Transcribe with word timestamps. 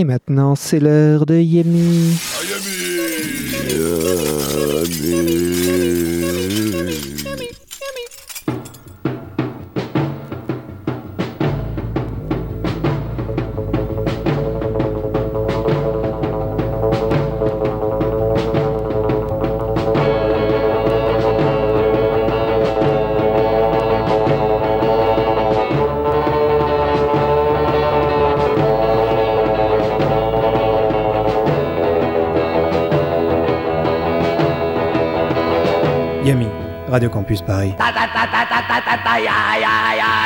Et 0.00 0.04
maintenant, 0.04 0.54
c'est 0.54 0.80
l'heure 0.80 1.26
de 1.26 1.34
Yemi. 1.34 2.16
Yami, 4.88 5.59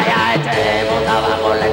ya 0.07 0.35
echemos 0.35 1.09
abajo 1.09 1.55
la 1.55 1.67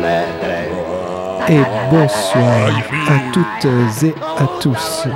la 0.00 0.41
Et 1.48 1.60
bonsoir 1.90 2.68
à 3.08 3.32
toutes 3.32 3.64
et 4.02 4.14
à 4.38 4.46
tous. 4.60 5.06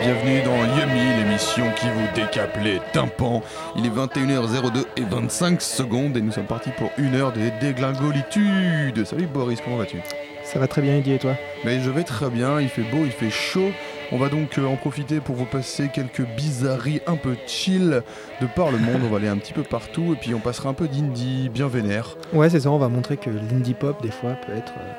Bienvenue 0.00 0.42
dans 0.42 0.56
Yumi, 0.76 1.16
l'émission 1.18 1.64
qui 1.76 1.86
vous 1.88 2.06
décape 2.14 2.56
les 2.62 2.80
tympans. 2.92 3.42
Il 3.76 3.86
est 3.86 3.90
21h02 3.90 4.84
et 4.96 5.02
25 5.02 5.60
secondes 5.60 6.16
et 6.16 6.20
nous 6.20 6.32
sommes 6.32 6.46
partis 6.46 6.70
pour 6.70 6.90
une 6.98 7.14
heure 7.14 7.32
de 7.32 7.50
déglingolitude. 7.60 9.04
Salut 9.04 9.26
Boris, 9.26 9.60
comment 9.62 9.76
vas-tu? 9.76 9.98
Ça 10.42 10.58
va 10.58 10.66
très 10.68 10.82
bien, 10.82 10.96
Eddie, 10.96 11.14
et 11.14 11.18
toi? 11.18 11.34
Mais 11.64 11.80
je 11.80 11.90
vais 11.90 12.04
très 12.04 12.30
bien, 12.30 12.60
il 12.60 12.68
fait 12.68 12.82
beau, 12.82 13.04
il 13.04 13.12
fait 13.12 13.30
chaud. 13.30 13.70
On 14.14 14.18
va 14.18 14.28
donc 14.28 14.58
euh, 14.58 14.66
en 14.66 14.76
profiter 14.76 15.18
pour 15.18 15.34
vous 15.34 15.44
passer 15.44 15.90
quelques 15.92 16.22
bizarreries 16.36 17.00
un 17.08 17.16
peu 17.16 17.34
chill 17.48 18.00
de 18.40 18.46
par 18.46 18.70
le 18.70 18.78
monde. 18.78 19.00
On 19.04 19.08
va 19.08 19.16
aller 19.16 19.26
un 19.26 19.38
petit 19.38 19.52
peu 19.52 19.64
partout 19.64 20.12
et 20.12 20.16
puis 20.16 20.32
on 20.36 20.38
passera 20.38 20.68
un 20.68 20.72
peu 20.72 20.86
d'indie 20.86 21.48
bien 21.48 21.66
vénère. 21.66 22.16
Ouais, 22.32 22.48
c'est 22.48 22.60
ça, 22.60 22.70
on 22.70 22.78
va 22.78 22.88
montrer 22.88 23.16
que 23.16 23.28
l'indie 23.28 23.74
pop, 23.74 24.00
des 24.02 24.12
fois, 24.12 24.34
peut 24.34 24.52
être, 24.52 24.72
euh, 24.78 24.92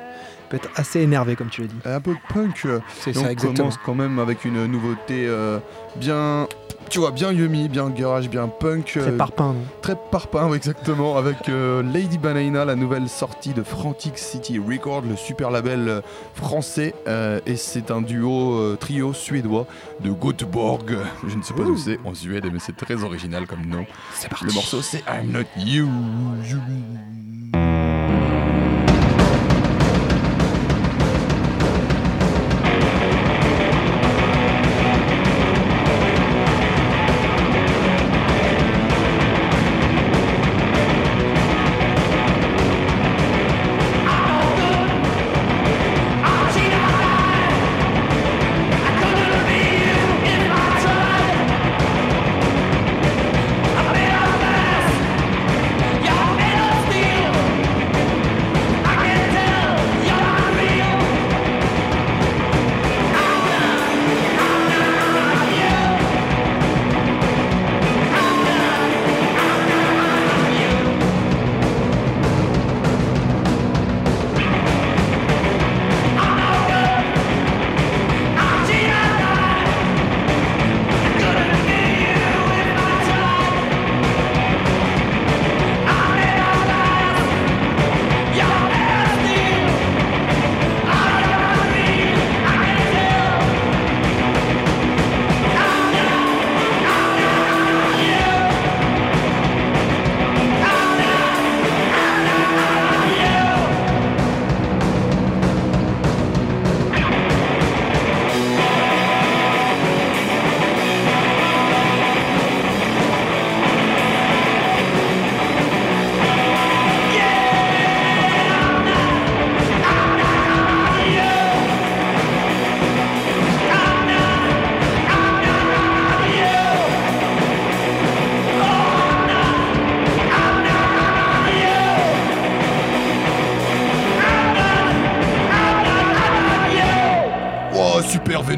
peut 0.49 0.58
être 0.58 0.69
assez 0.75 0.99
énervé, 0.99 1.38
comme 1.38 1.49
tu 1.49 1.61
l'as 1.61 1.67
dit. 1.67 1.77
Un 1.86 2.02
peu 2.02 2.11
de 2.11 2.33
punk. 2.33 2.67
C'est 2.99 3.13
ça, 3.13 3.21
on 3.21 3.30
exactement. 3.30 3.53
commence 3.53 3.77
quand 3.86 3.95
même 3.95 4.19
avec 4.19 4.43
une 4.43 4.66
nouveauté 4.66 5.25
euh, 5.27 5.59
bien, 5.95 6.49
tu 6.89 7.00
vois, 7.00 7.11
bien 7.11 7.31
yummy, 7.31 7.67
bien 7.69 7.89
garage, 7.89 8.30
bien 8.30 8.47
punk. 8.47 8.86
Très 8.86 9.02
euh, 9.02 9.17
parpaing, 9.17 9.53
non 9.53 9.66
Très 9.81 9.95
parpaing, 10.11 10.53
exactement, 10.55 11.17
avec 11.17 11.50
euh, 11.50 11.83
Lady 11.83 12.17
Banana, 12.17 12.66
la 12.66 12.75
nouvelle 12.75 13.09
sortie 13.09 13.53
de 13.53 13.64
Frantic 13.64 14.17
City 14.17 14.59
Record, 14.59 15.02
le 15.02 15.16
super 15.16 15.52
label 15.52 15.88
euh, 15.88 16.02
français. 16.33 16.94
euh, 17.08 17.39
et 17.45 17.55
c'est 17.55 17.92
un 17.92 18.02
duo, 18.02 18.75
trio 18.77 19.14
suédois 19.14 19.67
de 20.02 20.11
Göteborg. 20.11 20.97
Je 21.27 21.36
ne 21.36 21.42
sais 21.44 21.53
pas 21.53 21.64
où 21.64 21.77
c'est 21.77 22.00
en 22.05 22.14
Suède, 22.14 22.45
mais 22.52 22.59
c'est 22.59 22.75
très 22.75 23.03
original 23.03 23.47
comme 23.47 23.66
nom. 23.66 23.86
C'est 24.14 24.30
parti. 24.30 24.45
Le 24.45 24.53
morceau, 24.53 24.81
c'est 24.81 25.03
I'm 25.08 25.31
Not 25.31 25.45
You. 25.58 25.89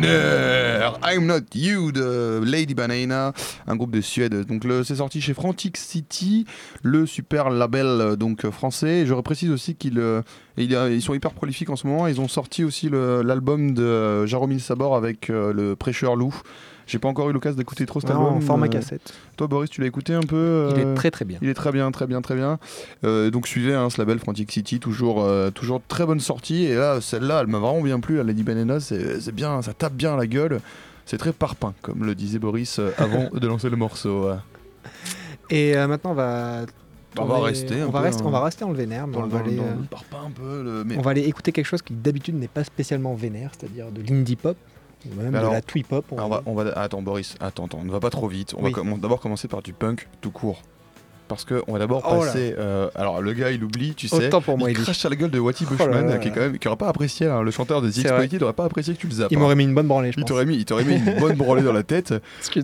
I'm 0.06 1.26
Not 1.26 1.56
You 1.56 1.92
de 1.92 2.42
Lady 2.44 2.74
Banana, 2.74 3.34
un 3.66 3.76
groupe 3.76 3.92
de 3.92 4.02
Suède. 4.02 4.46
Donc 4.46 4.64
c'est 4.84 4.96
sorti 4.96 5.22
chez 5.22 5.34
Frantic 5.34 5.78
City, 5.78 6.46
le 6.84 7.06
super 7.06 7.50
label 7.50 7.86
euh, 7.86 8.16
donc 8.16 8.46
euh, 8.46 8.52
français. 8.52 9.06
Je 9.06 9.14
précise 9.16 9.50
aussi 9.50 9.76
qu'ils 9.76 10.00
euh, 10.00 10.22
ils 10.58 11.02
sont 11.02 11.14
hyper 11.14 11.34
prolifiques 11.34 11.70
en 11.70 11.76
ce 11.76 11.88
moment. 11.88 12.08
Ils 12.08 12.22
ont 12.22 12.28
sorti 12.28 12.64
aussi 12.64 12.90
l'album 12.90 13.74
de 13.74 14.26
Jaromil 14.26 14.60
Sabor 14.62 14.96
avec 14.96 15.28
le 15.30 15.76
prêcheur 15.76 16.16
loup. 16.16 16.34
J'ai 16.88 17.00
pas 17.00 17.08
encore 17.10 17.30
eu 17.30 17.34
l'occasion 17.34 17.58
d'écouter 17.58 17.86
trop 17.86 18.00
cet 18.00 18.10
album. 18.10 18.26
en 18.26 18.40
format 18.42 18.66
Euh, 18.66 18.70
cassette. 18.70 19.14
Toi 19.36 19.48
Boris, 19.48 19.70
tu 19.70 19.82
l'as 19.82 19.88
écouté 19.88 20.14
un 20.14 20.22
peu 20.22 20.70
Il 20.76 20.80
euh, 20.82 20.92
est 20.94 20.96
très 20.96 21.12
très 21.12 21.26
bien. 21.26 21.38
il 21.42 21.50
est 21.50 21.54
très 21.54 21.72
bien, 21.72 21.92
très 21.92 22.08
bien, 22.08 22.22
très 22.22 22.36
bien. 22.36 22.58
Euh, 23.04 23.30
donc 23.30 23.48
suivez 23.48 23.74
hein, 23.76 23.90
ce 23.90 24.00
label 24.00 24.20
Frantic 24.20 24.52
City, 24.52 24.80
toujours, 24.80 25.22
euh, 25.24 25.52
toujours 25.52 25.82
très 25.88 26.06
bonne 26.06 26.20
sortie. 26.22 26.64
Et 26.64 26.76
là, 26.76 27.02
celle-là, 27.02 27.42
elle 27.42 27.48
m'a 27.48 27.60
vraiment 27.60 27.82
bien 27.82 28.00
plu. 28.00 28.16
La 28.18 28.24
Lady 28.24 28.44
Banana, 28.44 28.80
c'est 28.80 29.32
bien, 29.36 29.62
ça 29.62 29.74
tape 29.74 29.94
bien 29.94 30.14
à 30.14 30.18
la 30.18 30.28
gueule. 30.28 30.60
C'est 31.06 31.18
très 31.18 31.34
parpaing, 31.34 31.74
comme 31.82 32.04
le 32.06 32.16
disait 32.16 32.40
Boris 32.40 32.80
euh, 32.80 32.92
avant 32.98 33.30
de 33.34 33.48
lancer 33.48 33.70
le 33.70 33.76
morceau. 33.78 34.30
ouais. 34.30 34.36
Et 35.50 35.76
euh, 35.78 35.88
maintenant, 35.88 36.12
on 36.12 36.16
va. 36.16 36.66
On 37.20 37.26
va 37.26 37.40
rester 37.40 37.82
on 37.82 37.90
va 37.90 38.00
peu, 38.02 38.06
rester, 38.06 38.22
hein. 38.22 38.26
on 38.28 38.30
va 38.30 38.44
rester 38.44 38.64
dans 38.64 38.70
le 38.70 38.78
vénère, 38.78 39.08
mais 39.08 39.18
on, 39.18 39.24
le- 39.24 39.30
va 39.30 39.40
le- 39.40 39.46
aller, 39.46 39.56
dans 39.56 39.64
euh, 39.64 39.76
le 39.80 39.88
parpaing 39.90 40.28
un 40.28 40.30
peu. 40.32 40.62
le- 40.64 40.84
mais 40.84 40.98
on 40.98 41.02
va 41.02 41.12
aller 41.12 41.24
écouter 41.24 41.52
quelque 41.52 41.66
chose 41.66 41.82
qui 41.82 41.94
d'habitude 41.94 42.36
n'est 42.36 42.48
pas 42.48 42.64
spécialement 42.64 43.16
vénère, 43.16 43.50
c'est-à-dire 43.58 43.88
de 43.92 44.02
l'indie 44.08 44.36
pop, 44.36 44.56
même 45.16 45.26
Mais 45.28 45.32
de 45.32 45.38
alors- 45.38 45.54
la 45.54 45.62
on 46.12 46.16
Alors, 46.18 46.30
va 46.30 46.44
on 46.46 46.54
va- 46.56 46.72
attends 46.78 47.02
Boris, 47.02 47.36
attends, 47.40 47.66
attends, 47.66 47.80
on 47.82 47.86
ne 47.86 47.92
va 47.92 48.00
pas 48.00 48.10
trop 48.10 48.28
vite. 48.28 48.54
On 48.58 48.64
Oui. 48.64 48.74
va 48.74 48.82
d'abord 49.02 49.20
commencer 49.20 49.48
par 49.48 49.62
du 49.62 49.74
punk 49.74 50.08
tout 50.22 50.32
court. 50.32 50.62
parce 51.30 51.44
qu'on 51.44 51.74
va 51.74 51.80
d'abord 51.80 52.04
Oh 52.10 52.20
passer. 52.22 52.56
euh, 52.58 52.90
alors 52.96 53.22
le 53.22 53.34
gars 53.34 53.52
il 53.52 53.62
oublie, 53.62 53.94
tu 53.96 54.08
sais. 54.08 54.28
Autant 54.28 54.40
pour 54.40 54.58
moi, 54.58 54.72
il 54.72 54.78
crache 54.78 55.04
à 55.06 55.10
la 55.10 55.18
gueule 55.18 55.30
de 55.30 55.40
Watty 55.40 55.66
Oh 55.68 55.74
là 55.78 55.86
Bushman, 55.86 56.08
là 56.08 56.18
qui, 56.20 56.28
est 56.28 56.32
là. 56.32 56.36
quand 56.36 56.42
même, 56.42 56.58
qui 56.58 56.68
aurait 56.70 56.78
pas 56.78 56.88
apprécié, 56.88 57.28
hein, 57.28 57.42
le 57.42 57.52
chanteur 57.52 57.82
de 57.82 57.90
The 57.90 57.96
C'est 57.96 58.02
vrai. 58.04 58.10
Exploited, 58.12 58.40
il 58.40 58.44
aurait 58.46 58.54
pas 58.54 58.64
apprécié 58.64 58.94
que 58.94 59.00
tu 59.02 59.08
le 59.08 59.14
zappes. 59.14 59.28
Il 59.32 59.38
hein. 59.38 59.42
m'aurait 59.42 59.56
mis 59.56 59.66
une 59.66 59.74
bonne 59.76 59.88
branlée, 59.90 60.14
je 60.14 60.20
Il 60.22 60.24
t'aurait 60.24 60.46
mis, 60.46 60.56
il 60.56 60.64
t'aurait 60.64 60.86
mis 60.86 60.96
une 60.96 61.20
bonne 61.20 61.36
branlée 61.36 61.64
dans 61.64 61.74
la 61.74 61.84
tête. 61.84 62.14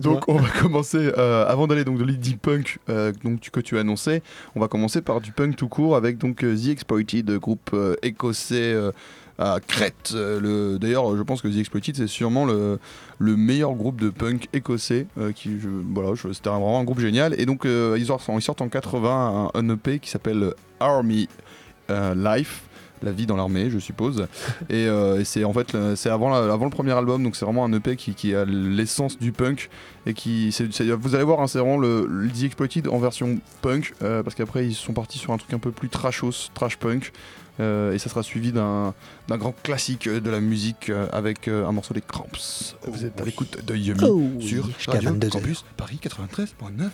Donc 0.00 0.24
on 0.28 0.36
va 0.36 0.48
commencer, 0.48 0.96
euh, 1.18 1.44
avant 1.46 1.66
d'aller 1.66 1.84
donc 1.84 1.98
de 1.98 2.04
l'indie 2.04 2.36
punk 2.36 2.78
euh, 2.88 3.12
donc, 3.22 3.50
que 3.50 3.60
tu 3.60 3.76
as 3.76 3.80
annoncé, 3.80 4.22
on 4.56 4.60
va 4.60 4.68
commencer 4.68 5.02
par 5.02 5.20
du 5.20 5.32
punk 5.32 5.56
tout 5.56 5.68
court 5.68 5.94
avec 5.94 6.16
donc 6.16 6.38
The 6.38 6.68
Exploited, 6.68 7.32
groupe 7.32 7.76
écossais 8.02 8.74
à 9.38 9.58
Crète. 9.66 10.12
Euh, 10.14 10.40
le- 10.40 10.78
D'ailleurs, 10.78 11.16
je 11.16 11.22
pense 11.22 11.42
que 11.42 11.48
The 11.48 11.56
Exploited 11.58 11.96
c'est 11.96 12.06
sûrement 12.06 12.44
le, 12.44 12.78
le 13.18 13.36
meilleur 13.36 13.72
groupe 13.74 14.00
de 14.00 14.10
punk 14.10 14.48
écossais. 14.52 15.06
euh, 15.18 15.32
qui, 15.32 15.58
je- 15.60 15.68
voilà, 15.68 16.10
c'était 16.32 16.50
vraiment 16.50 16.78
un 16.80 16.84
groupe 16.84 17.00
génial. 17.00 17.34
Et 17.40 17.46
donc 17.46 17.64
euh, 17.66 17.96
ils, 17.98 18.06
sortent, 18.06 18.28
ils 18.34 18.42
sortent 18.42 18.62
en 18.62 18.68
80 18.68 19.50
un, 19.54 19.58
un 19.60 19.68
EP 19.74 19.98
qui 19.98 20.10
s'appelle 20.10 20.52
Army 20.80 21.28
Life. 21.88 22.62
La 23.02 23.12
vie 23.12 23.26
dans 23.26 23.36
l'armée, 23.36 23.68
je 23.68 23.78
suppose. 23.78 24.26
Et, 24.70 24.86
euh, 24.86 25.20
et 25.20 25.24
c'est 25.24 25.44
en 25.44 25.52
fait 25.52 25.76
c'est 25.94 26.08
avant, 26.08 26.30
la- 26.30 26.50
avant 26.50 26.64
le 26.64 26.70
premier 26.70 26.92
album, 26.92 27.22
donc 27.22 27.36
c'est 27.36 27.44
vraiment 27.44 27.62
un 27.66 27.72
EP 27.74 27.96
qui, 27.96 28.14
qui 28.14 28.34
a 28.34 28.46
l'essence 28.46 29.18
du 29.18 29.30
punk 29.30 29.68
et 30.06 30.14
qui 30.14 30.48
vous 30.98 31.14
allez 31.14 31.24
voir 31.24 31.40
hein, 31.40 31.46
c'est 31.46 31.58
vraiment 31.58 31.76
le, 31.76 32.06
le 32.08 32.30
The 32.30 32.44
Exploited 32.44 32.88
en 32.88 32.96
version 32.98 33.38
punk 33.60 33.92
euh, 34.02 34.22
parce 34.22 34.34
qu'après 34.34 34.66
ils 34.66 34.74
sont 34.74 34.94
partis 34.94 35.18
sur 35.18 35.32
un 35.34 35.36
truc 35.36 35.52
un 35.52 35.58
peu 35.58 35.70
plus 35.70 35.90
trashos 35.90 36.48
trash 36.54 36.78
punk 36.78 37.12
euh, 37.60 37.92
et 37.92 37.98
ça 37.98 38.08
sera 38.10 38.22
suivi 38.22 38.52
d'un 38.52 38.94
grand 39.28 39.54
classique 39.62 40.08
de 40.08 40.30
la 40.30 40.40
musique 40.40 40.90
euh, 40.90 41.06
avec 41.12 41.48
euh, 41.48 41.66
un 41.66 41.72
morceau 41.72 41.94
des 41.94 42.00
Cramps. 42.00 42.74
Vous 42.86 43.04
êtes 43.04 43.20
à 43.20 43.24
l'écoute 43.24 43.64
de 43.64 43.74
Yumi 43.74 44.40
sur 44.40 44.68
Radio 44.88 45.14
Campus 45.30 45.64
Paris 45.76 46.00
93.9 46.02 46.90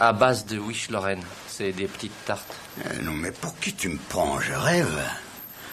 à 0.00 0.12
base 0.12 0.46
de 0.46 0.58
Wish 0.58 0.90
Lorraine. 0.90 1.22
C'est 1.46 1.72
des 1.72 1.86
petites 1.86 2.24
tartes. 2.24 2.54
Euh, 2.86 3.02
Non, 3.02 3.12
mais 3.12 3.30
pour 3.30 3.58
qui 3.60 3.74
tu 3.74 3.88
me 3.88 3.98
prends 4.08 4.40
Je 4.40 4.52
rêve. 4.52 4.98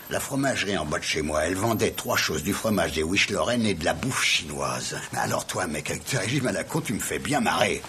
La 0.10 0.20
fromagerie 0.20 0.78
en 0.78 0.86
bas 0.86 1.00
de 1.00 1.04
chez 1.04 1.22
moi, 1.22 1.44
elle 1.46 1.56
vendait 1.56 1.92
trois 1.92 2.16
choses, 2.16 2.42
du 2.44 2.54
fromage, 2.54 2.94
des 2.94 3.04
wish 3.04 3.30
Lorraine 3.30 3.66
et 3.66 3.74
de 3.74 3.84
la 3.84 3.94
bouffe 3.94 4.24
chinoise. 4.24 4.96
Alors 5.14 5.46
toi, 5.46 5.68
mec, 5.68 5.90
avec 5.90 6.06
tes 6.06 6.18
régimes 6.18 6.48
à 6.48 6.54
la 6.54 6.64
con, 6.64 6.80
tu 6.80 6.94
me 6.94 7.00
fais 7.00 7.20
bien 7.20 7.42
marrer. 7.42 7.82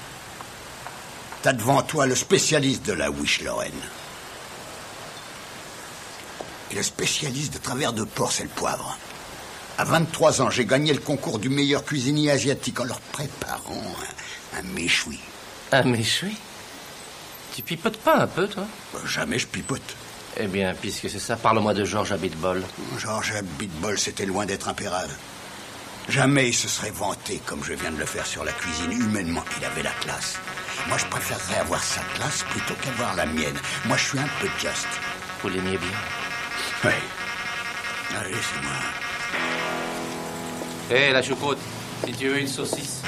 T'as 1.42 1.52
devant 1.52 1.82
toi 1.82 2.06
le 2.06 2.16
spécialiste 2.16 2.84
de 2.86 2.92
la 2.92 3.10
wish 3.10 3.42
Lorraine. 3.42 3.70
Et 6.72 6.74
le 6.74 6.82
spécialiste 6.82 7.52
de 7.54 7.58
travers 7.58 7.92
de 7.92 8.02
porc, 8.02 8.32
c'est 8.32 8.42
le 8.42 8.48
poivre. 8.48 8.98
À 9.78 9.84
23 9.84 10.42
ans, 10.42 10.50
j'ai 10.50 10.66
gagné 10.66 10.92
le 10.92 10.98
concours 10.98 11.38
du 11.38 11.48
meilleur 11.48 11.84
cuisinier 11.84 12.32
asiatique 12.32 12.80
en 12.80 12.84
leur 12.84 13.00
préparant 13.00 13.80
un, 14.54 14.58
un 14.58 14.62
méchoui. 14.74 15.20
Un 15.72 15.82
méchoui 15.84 16.36
Tu 17.54 17.62
pipotes 17.62 17.98
pas 17.98 18.16
un 18.16 18.26
peu, 18.26 18.46
toi? 18.48 18.64
Bah, 18.92 19.00
Jamais 19.06 19.38
je 19.38 19.46
pipote. 19.46 19.82
Eh 20.36 20.46
bien, 20.46 20.74
puisque 20.80 21.10
c'est 21.10 21.18
ça, 21.18 21.36
parle-moi 21.36 21.74
de 21.74 21.84
Georges 21.84 22.12
Abitbol. 22.12 22.62
Georges 22.98 23.34
Bitbol, 23.58 23.98
c'était 23.98 24.26
loin 24.26 24.46
d'être 24.46 24.68
impérable. 24.68 25.12
Jamais 26.08 26.48
il 26.48 26.54
se 26.54 26.68
serait 26.68 26.90
vanté 26.90 27.40
comme 27.44 27.62
je 27.64 27.74
viens 27.74 27.90
de 27.90 27.98
le 27.98 28.06
faire 28.06 28.24
sur 28.26 28.44
la 28.44 28.52
cuisine. 28.52 28.92
Humainement, 28.92 29.44
il 29.58 29.64
avait 29.64 29.82
la 29.82 29.90
classe. 30.00 30.38
Moi, 30.88 30.96
je 30.96 31.04
préférerais 31.06 31.60
avoir 31.60 31.82
sa 31.82 32.00
classe 32.14 32.44
plutôt 32.50 32.74
qu'avoir 32.82 33.14
la 33.14 33.26
mienne. 33.26 33.56
Moi, 33.84 33.96
je 33.96 34.04
suis 34.04 34.18
un 34.18 34.28
peu 34.40 34.48
just. 34.58 34.86
Vous 35.42 35.48
l'aimiez 35.48 35.76
bien? 35.76 35.98
Oui. 36.84 36.92
Allez, 38.18 38.34
c'est 38.34 38.62
moi. 38.62 38.72
Hé, 40.98 41.12
la 41.12 41.20
choucroute, 41.22 41.58
si 42.06 42.12
tu 42.12 42.28
veux 42.28 42.38
une 42.40 42.48
saucisse. 42.48 43.02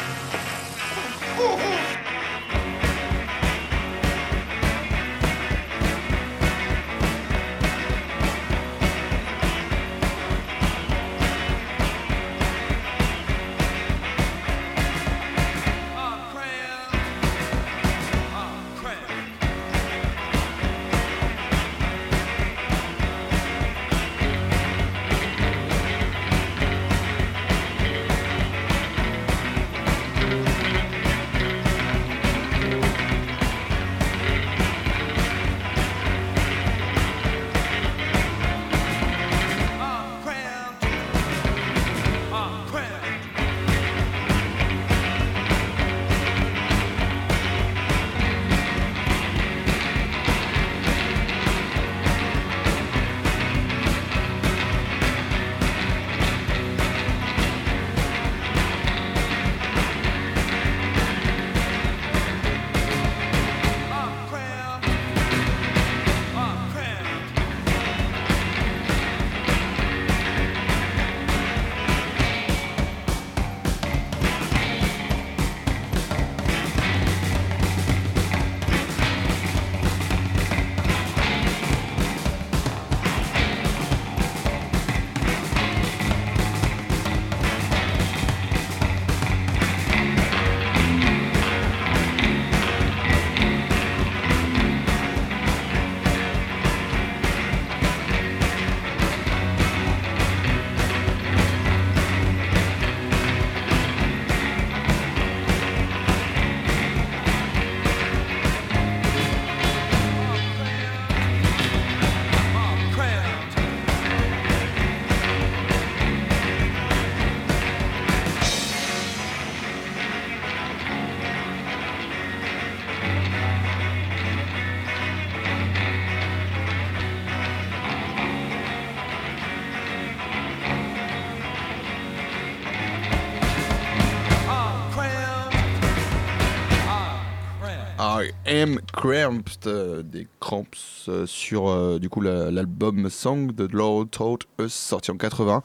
M. 138.47 138.79
Cramps, 138.93 139.67
euh, 139.67 140.03
des 140.03 140.27
Cramps, 140.41 140.65
euh, 141.09 141.27
sur 141.27 141.69
euh, 141.69 141.99
du 141.99 142.09
coup 142.09 142.21
la- 142.21 142.51
l'album 142.51 143.09
Song 143.11 143.53
de 143.53 143.67
Lord 143.73 144.09
Taught 144.11 144.43
Us, 144.61 144.73
sorti 144.73 145.11
en 145.11 145.17
80, 145.17 145.63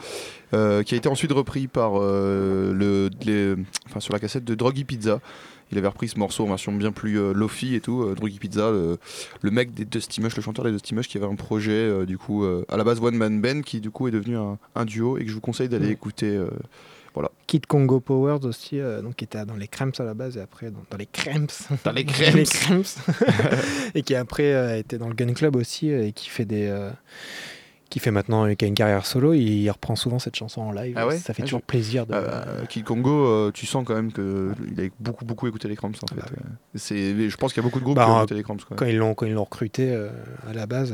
euh, 0.54 0.84
qui 0.84 0.94
a 0.96 0.98
été 0.98 1.10
ensuite 1.10 1.32
repris 1.32 1.68
par 1.68 1.94
euh, 1.96 2.74
le, 2.74 3.10
les- 3.26 3.56
enfin, 3.88 4.00
sur 4.00 4.14
la 4.14 4.20
cassette 4.20 4.44
de 4.46 4.56
Druggy 4.56 4.84
Pizza. 4.84 5.20
Il 5.72 5.80
avait 5.80 5.88
repris 5.88 6.08
ce 6.08 6.20
morceau 6.20 6.44
en 6.44 6.48
version 6.48 6.72
bien 6.74 6.92
plus 6.92 7.20
euh, 7.20 7.34
lofi 7.34 7.74
et 7.74 7.82
tout. 7.82 8.04
euh, 8.04 8.14
Druggy 8.14 8.38
Pizza, 8.38 8.70
le, 8.72 8.98
mec 9.52 9.74
des 9.74 9.84
Dusty 9.86 10.22
Mush, 10.22 10.36
le 10.36 10.44
chanteur 10.44 10.64
des 10.64 10.72
Dusty 10.72 10.94
Mush, 10.94 11.08
qui 11.08 11.18
avait 11.18 11.26
un 11.26 11.34
projet 11.36 11.72
euh, 11.72 12.06
du 12.06 12.18
coup 12.20 12.44
euh, 12.46 12.64
à 12.70 12.78
la 12.78 12.84
base 12.84 13.00
one 13.02 13.16
man 13.16 13.42
band, 13.42 13.62
qui 13.62 13.82
du 13.82 13.90
coup 13.90 14.08
est 14.08 14.12
devenu 14.12 14.38
un, 14.38 14.60
un 14.76 14.86
duo 14.86 15.18
et 15.18 15.24
que 15.24 15.30
je 15.30 15.34
vous 15.34 15.42
conseille 15.42 15.68
d'aller 15.70 15.88
Mm. 15.90 15.92
écouter. 15.94 16.38
Euh, 17.24 17.28
Kid 17.48 17.66
Congo 17.66 18.00
Powers 18.00 18.44
aussi, 18.46 18.80
euh, 18.80 19.02
donc 19.02 19.16
qui 19.16 19.24
était 19.24 19.46
dans 19.46 19.56
les 19.56 19.68
Cramps 19.68 19.92
à 20.00 20.04
la 20.04 20.14
base 20.14 20.38
et 20.38 20.42
après 20.42 20.72
dans, 20.72 20.84
dans 20.90 20.98
les 20.98 21.06
Cramps. 21.06 21.48
Dans 21.84 21.92
les 21.92 22.04
Les 22.34 22.44
Cramps. 22.44 22.82
Et 23.96 24.02
qui 24.04 24.16
après 24.16 24.54
euh, 24.54 24.78
était 24.78 24.98
dans 24.98 25.08
le 25.08 25.14
Gun 25.16 25.34
Club 25.34 25.56
aussi 25.56 25.92
euh, 25.92 26.06
et 26.08 26.12
qui 26.12 26.30
fait 26.30 26.46
des. 26.46 26.68
euh, 26.68 26.90
qui 27.90 28.00
fait 28.00 28.12
maintenant 28.12 28.54
qui 28.56 28.66
a 28.66 28.68
une 28.68 28.74
carrière 28.74 29.06
solo, 29.06 29.34
il, 29.34 29.70
reprend 29.70 29.96
souvent 29.96 30.20
cette 30.20 30.36
chanson 30.36 30.62
en 30.62 30.72
live. 30.72 30.96
Ah 30.98 31.08
ouais? 31.08 31.18
Ça 31.18 31.34
fait 31.34 31.44
Ah, 31.44 31.46
toujours 31.46 31.62
je- 31.62 31.66
plaisir 31.66 32.06
de. 32.06 32.16
Kid 32.68 32.84
Congo, 32.84 33.52
tu 33.52 33.66
sens 33.66 33.86
quand 33.86 33.94
même 33.96 34.12
que 34.12 34.52
il 34.76 34.82
a 34.86 34.90
beaucoup 35.00 35.24
beaucoup 35.24 35.48
écouté 35.48 35.68
les 35.68 35.76
Cramps 35.76 35.92
en 36.02 36.08
fait. 36.08 36.16
bah 36.16 36.26
C'est, 36.74 37.30
je 37.30 37.38
pense 37.38 37.54
qu'il 37.54 37.62
y 37.62 37.66
a 37.66 37.68
beaucoup 37.68 37.80
de 37.80 37.86
groupes 37.86 37.96
Bah, 37.96 38.06
qui 38.06 38.12
ont 38.12 38.18
écouté 38.20 38.36
les 38.36 38.44
Cramps. 38.44 38.58
Quand 38.76 38.86
ils 38.86 38.98
l'ont 38.98 39.14
quand 39.14 39.26
ils 39.28 39.34
l'ont 39.34 39.44
recruté 39.44 39.94
à 40.48 40.54
la 40.54 40.66
base, 40.66 40.92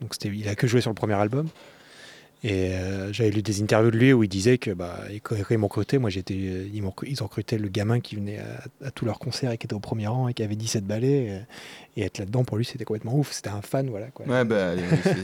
donc 0.00 0.14
c'était 0.14 0.28
il 0.34 0.48
a 0.48 0.54
que 0.54 0.66
joué 0.66 0.80
sur 0.80 0.90
le 0.90 0.94
premier 0.94 1.14
album. 1.14 1.48
Et 2.42 2.72
euh, 2.72 3.12
j'avais 3.12 3.30
lu 3.30 3.42
des 3.42 3.62
interviews 3.62 3.90
de 3.90 3.98
lui 3.98 4.12
où 4.12 4.22
il 4.22 4.28
disait 4.28 4.56
que 4.56 4.70
bah, 4.70 4.98
quand, 5.22 5.36
ils 5.50 5.58
m'ont 5.58 5.66
recruté, 5.66 5.98
moi 5.98 6.08
j'étais, 6.08 6.34
ils, 6.34 6.82
m'ont, 6.82 6.94
ils 7.06 7.22
ont 7.22 7.26
recruté 7.26 7.58
le 7.58 7.68
gamin 7.68 8.00
qui 8.00 8.16
venait 8.16 8.38
à, 8.82 8.90
tous 8.90 9.04
leurs 9.04 9.18
concerts 9.18 9.50
et 9.50 9.58
qui 9.58 9.66
était 9.66 9.74
au 9.74 9.80
premier 9.80 10.06
rang 10.06 10.28
et 10.28 10.34
qui 10.34 10.42
avait 10.42 10.56
17 10.56 10.86
ballets. 10.86 11.44
Et, 11.96 12.00
et 12.00 12.04
être 12.04 12.18
là-dedans 12.18 12.44
pour 12.44 12.56
lui 12.56 12.64
c'était 12.64 12.84
complètement 12.84 13.14
ouf. 13.14 13.32
C'était 13.32 13.50
un 13.50 13.62
fan, 13.62 13.90
voilà. 13.90 14.06
Ouais, 14.26 14.44
bah, 14.44 14.72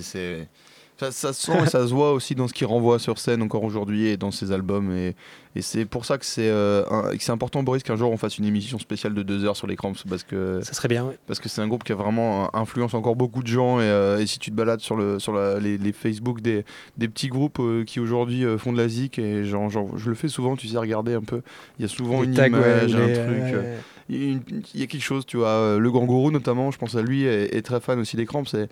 c'est- 0.02 0.48
Ça, 0.98 1.12
ça 1.12 1.32
se 1.34 1.46
sent 1.52 1.58
et 1.62 1.66
ça 1.66 1.86
se 1.86 1.92
voit 1.92 2.12
aussi 2.12 2.34
dans 2.34 2.48
ce 2.48 2.54
qu'il 2.54 2.66
renvoie 2.66 2.98
sur 2.98 3.18
scène 3.18 3.42
encore 3.42 3.62
aujourd'hui 3.64 4.06
et 4.06 4.16
dans 4.16 4.30
ses 4.30 4.50
albums. 4.50 4.90
Et, 4.96 5.14
et 5.54 5.60
c'est 5.60 5.84
pour 5.84 6.06
ça 6.06 6.16
que 6.16 6.24
c'est, 6.24 6.48
euh, 6.48 6.84
c'est 7.18 7.32
important, 7.32 7.62
Boris, 7.62 7.82
qu'un 7.82 7.96
jour 7.96 8.10
on 8.10 8.16
fasse 8.16 8.38
une 8.38 8.46
émission 8.46 8.78
spéciale 8.78 9.12
de 9.12 9.22
deux 9.22 9.44
heures 9.44 9.56
sur 9.58 9.66
les 9.66 9.76
Cramps 9.76 9.92
parce 10.08 10.22
que, 10.22 10.60
Ça 10.62 10.72
serait 10.72 10.88
bien. 10.88 11.04
ouais. 11.04 11.18
parce 11.26 11.38
que 11.38 11.50
c'est 11.50 11.60
un 11.60 11.68
groupe 11.68 11.84
qui 11.84 11.92
a 11.92 11.96
vraiment 11.96 12.44
euh, 12.44 12.48
influence 12.54 12.94
encore 12.94 13.14
beaucoup 13.14 13.42
de 13.42 13.46
gens. 13.48 13.78
Et, 13.78 13.84
euh, 13.84 14.18
et 14.20 14.26
si 14.26 14.38
tu 14.38 14.50
te 14.50 14.56
balades 14.56 14.80
sur, 14.80 14.96
le, 14.96 15.18
sur 15.18 15.34
la- 15.34 15.60
les, 15.60 15.76
les 15.76 15.92
Facebook 15.92 16.40
des, 16.40 16.64
des 16.96 17.08
petits 17.08 17.28
groupes 17.28 17.58
euh, 17.60 17.84
qui 17.84 18.00
aujourd'hui 18.00 18.44
font 18.56 18.72
de 18.72 18.78
la 18.78 18.88
zik, 18.88 19.18
et 19.18 19.44
genre, 19.44 19.68
genre, 19.68 19.98
je 19.98 20.08
le 20.08 20.14
fais 20.14 20.28
souvent, 20.28 20.56
tu 20.56 20.66
sais, 20.66 20.78
regarder 20.78 21.12
un 21.12 21.20
peu. 21.22 21.42
Il 21.78 21.82
y 21.82 21.84
a 21.84 21.88
souvent 21.88 22.22
Les 22.22 22.28
une 22.28 22.34
tags, 22.34 22.44
ouais, 22.50 22.88
image, 22.88 22.94
un 22.94 23.12
truc. 23.12 23.56
il 24.08 24.40
y, 24.74 24.82
a 24.82 24.86
quelque 24.86 25.02
chose, 25.02 25.26
tu 25.26 25.36
vois. 25.36 25.76
Le 25.78 25.90
Gangourou, 25.90 26.30
notamment, 26.30 26.70
je 26.70 26.78
pense 26.78 26.94
à 26.94 27.02
lui, 27.02 27.24
est, 27.24 27.54
est 27.54 27.62
très 27.62 27.80
fan 27.80 27.98
aussi 27.98 28.16
des 28.16 28.24
Cramps. 28.24 28.44
Et, 28.54 28.66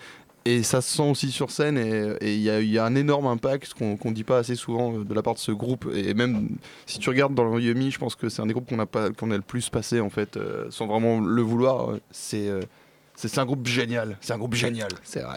et 0.45 0.63
ça 0.63 0.81
se 0.81 0.97
sent 0.97 1.03
aussi 1.09 1.31
sur 1.31 1.51
scène. 1.51 1.79
Et 1.79 2.35
il 2.35 2.41
y, 2.41 2.51
a- 2.51 2.61
il 2.61 2.71
y 2.71 2.79
a 2.79 2.85
un 2.85 2.95
énorme 2.95 3.27
impact, 3.27 3.75
qu'on 3.75 3.97
qu'on 3.97 4.11
dit 4.13 4.25
pas 4.25 4.39
assez 4.39 4.57
souvent 4.57 4.95
euh, 4.99 5.05
de 5.05 5.15
la 5.15 5.23
part 5.23 5.35
de 5.35 5.39
ce 5.39 5.53
groupe. 5.53 5.89
Et 5.95 6.15
même 6.15 6.49
si 6.87 6.99
tu 6.99 7.09
regardes 7.09 7.35
dans 7.35 7.45
le 7.45 7.61
Yumi, 7.61 7.91
je 7.91 7.99
pense 7.99 8.15
que 8.15 8.29
c'est 8.29 8.43
un 8.43 8.47
des 8.47 8.53
groupes 8.53 8.69
qu'on 8.69 8.79
a, 8.79 8.87
pas- 8.87 9.11
qu'on 9.11 9.31
a 9.31 9.37
le 9.37 9.43
plus 9.43 9.69
passé, 9.71 10.01
en 10.01 10.11
fait, 10.11 10.37
euh, 10.37 10.67
sans 10.71 10.87
vraiment 10.87 11.21
le 11.21 11.43
vouloir. 11.43 11.91
euh, 11.93 12.01
C'est. 12.11 12.49
euh, 12.49 12.61
un 13.37 13.45
groupe 13.47 13.67
génial, 13.67 14.19
c'est 14.21 14.33
un 14.33 14.39
groupe 14.39 14.55
génial. 14.55 14.89
C'est 15.05 15.21
vrai. 15.23 15.37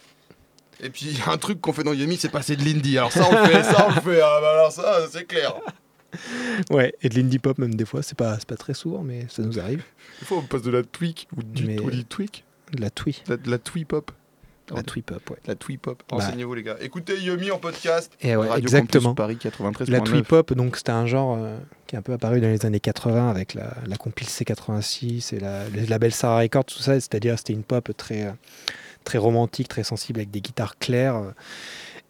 Et 0.82 0.90
puis 0.92 1.18
un 1.28 1.38
truc 1.38 1.60
qu'on 1.62 1.74
fait 1.74 1.84
dans 1.84 1.94
Yumi, 1.94 2.18
c'est 2.18 2.30
passer 2.30 2.56
de 2.56 2.64
l'indie. 2.64 2.98
Alors 2.98 3.12
ça 3.12 3.28
on 3.28 3.32
le 3.32 3.46
fait, 3.50 3.64
ça 3.64 3.88
on 3.90 3.96
le 3.96 4.02
fait, 4.02 4.22
ah, 4.22 4.40
bah 4.42 4.52
alors 4.54 4.72
ça 4.72 5.08
c'est 5.12 5.26
clair. 5.26 5.54
Ouais, 6.72 6.94
et 7.02 7.10
de 7.10 7.16
l'indie 7.16 7.40
pop 7.40 7.58
même 7.58 7.76
des 7.76 7.86
fois, 7.86 8.02
c'est 8.02 8.18
pas, 8.18 8.38
pas 8.48 8.56
très 8.56 8.74
souvent, 8.74 9.04
mais 9.04 9.26
ça 9.30 9.42
nous 9.44 9.60
arrive. 9.60 9.84
Des 10.20 10.26
fois 10.26 10.38
on 10.38 10.42
passe 10.44 10.62
de 10.62 10.72
la 10.72 10.84
tweak 10.84 11.28
ou 11.36 11.44
du, 11.44 11.66
Mais- 11.66 11.80
ou 11.80 11.92
du 11.92 12.06
tweak, 12.06 12.44
De 12.74 12.82
la 12.82 12.90
twee, 12.90 13.16
de 13.28 13.32
la, 13.34 13.38
la 13.46 13.58
twee 13.60 13.86
pop. 13.86 14.12
La 14.76 14.84
twee 14.84 15.02
pop, 15.02 15.30
ouais. 15.30 15.38
La 15.46 15.56
twee 15.56 15.78
pop. 15.78 16.02
Bah. 16.10 16.18
Renseignez-vous 16.18 16.54
les 16.54 16.64
gars. 16.64 16.78
Écoutez 16.82 17.18
Yumi 17.18 17.52
en 17.52 17.58
podcast. 17.58 18.12
Et 18.22 18.36
ouais, 18.36 18.48
Radio 18.48 18.64
exactement. 18.64 19.10
Campus 19.10 19.16
Paris 19.16 19.38
93. 19.38 19.90
La 19.90 20.02
twee 20.02 20.24
pop, 20.24 20.54
donc 20.54 20.78
c'était 20.78 20.92
un 20.92 21.06
genre 21.06 21.38
euh, 21.40 21.58
qui 21.88 21.96
est 21.96 22.00
un 22.00 22.02
peu 22.02 22.14
apparu 22.14 22.42
dans 22.42 22.48
les 22.48 22.66
années 22.66 22.80
80 22.80 23.30
avec 23.30 23.54
la, 23.54 23.74
la 23.86 23.96
compile 23.98 24.28
C86 24.28 25.36
et 25.36 25.40
la, 25.40 25.70
le 25.70 25.86
label 25.86 26.12
Sarah 26.12 26.40
Records, 26.40 26.66
tout 26.66 26.80
ça. 26.80 26.94
C'est-à-dire 26.96 27.38
c'était 27.38 27.54
une 27.54 27.64
pop 27.64 27.92
très, 27.96 28.24
euh, 28.24 28.32
très 29.04 29.18
romantique, 29.18 29.68
très 29.68 29.84
sensible 29.84 30.20
avec 30.20 30.32
des 30.32 30.42
guitares 30.42 30.78
claires. 30.78 31.22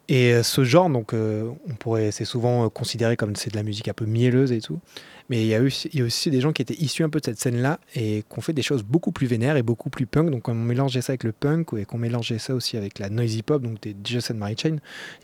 Et 0.08 0.32
euh, 0.32 0.42
ce 0.42 0.64
genre, 0.64 0.88
donc, 0.88 1.12
euh, 1.12 1.50
on 1.68 1.74
pourrait, 1.74 2.10
c'est 2.10 2.24
souvent 2.24 2.68
considéré 2.70 3.16
comme 3.16 3.36
c'est 3.36 3.50
de 3.50 3.56
la 3.56 3.62
musique 3.62 3.88
un 3.88 3.92
peu 3.92 4.06
mielleuse 4.06 4.52
et 4.52 4.60
tout. 4.60 4.80
Mais 5.28 5.42
il 5.42 5.46
y, 5.46 5.54
a 5.54 5.60
aussi, 5.60 6.30
des 6.30 6.40
gens 6.40 6.52
qui 6.52 6.62
étaient 6.62 6.78
issus 6.78 7.04
un 7.04 7.10
peu 7.10 7.20
de 7.20 7.24
cette 7.26 7.38
scène-là 7.38 7.80
et 7.94 8.24
qui 8.28 8.38
ont 8.38 8.40
fait 8.40 8.54
des 8.54 8.62
choses 8.62 8.82
beaucoup 8.82 9.12
plus 9.12 9.26
vénères 9.26 9.58
et 9.58 9.62
beaucoup 9.62 9.90
plus 9.90 10.06
punk. 10.06 10.30
Donc, 10.30 10.48
on 10.48 10.54
mélangeait 10.54 11.02
ça 11.02 11.12
avec 11.12 11.24
le 11.24 11.32
punk 11.32 11.74
et 11.76 11.84
qu'on 11.84 11.98
mélangeait 11.98 12.38
ça 12.38 12.54
aussi 12.54 12.78
avec 12.78 12.98
la 12.98 13.10
noisy 13.10 13.42
pop, 13.42 13.60
donc 13.62 13.80
des 13.82 13.94
Jason 14.02 14.34
Mary 14.34 14.56
Chain. 14.58 14.76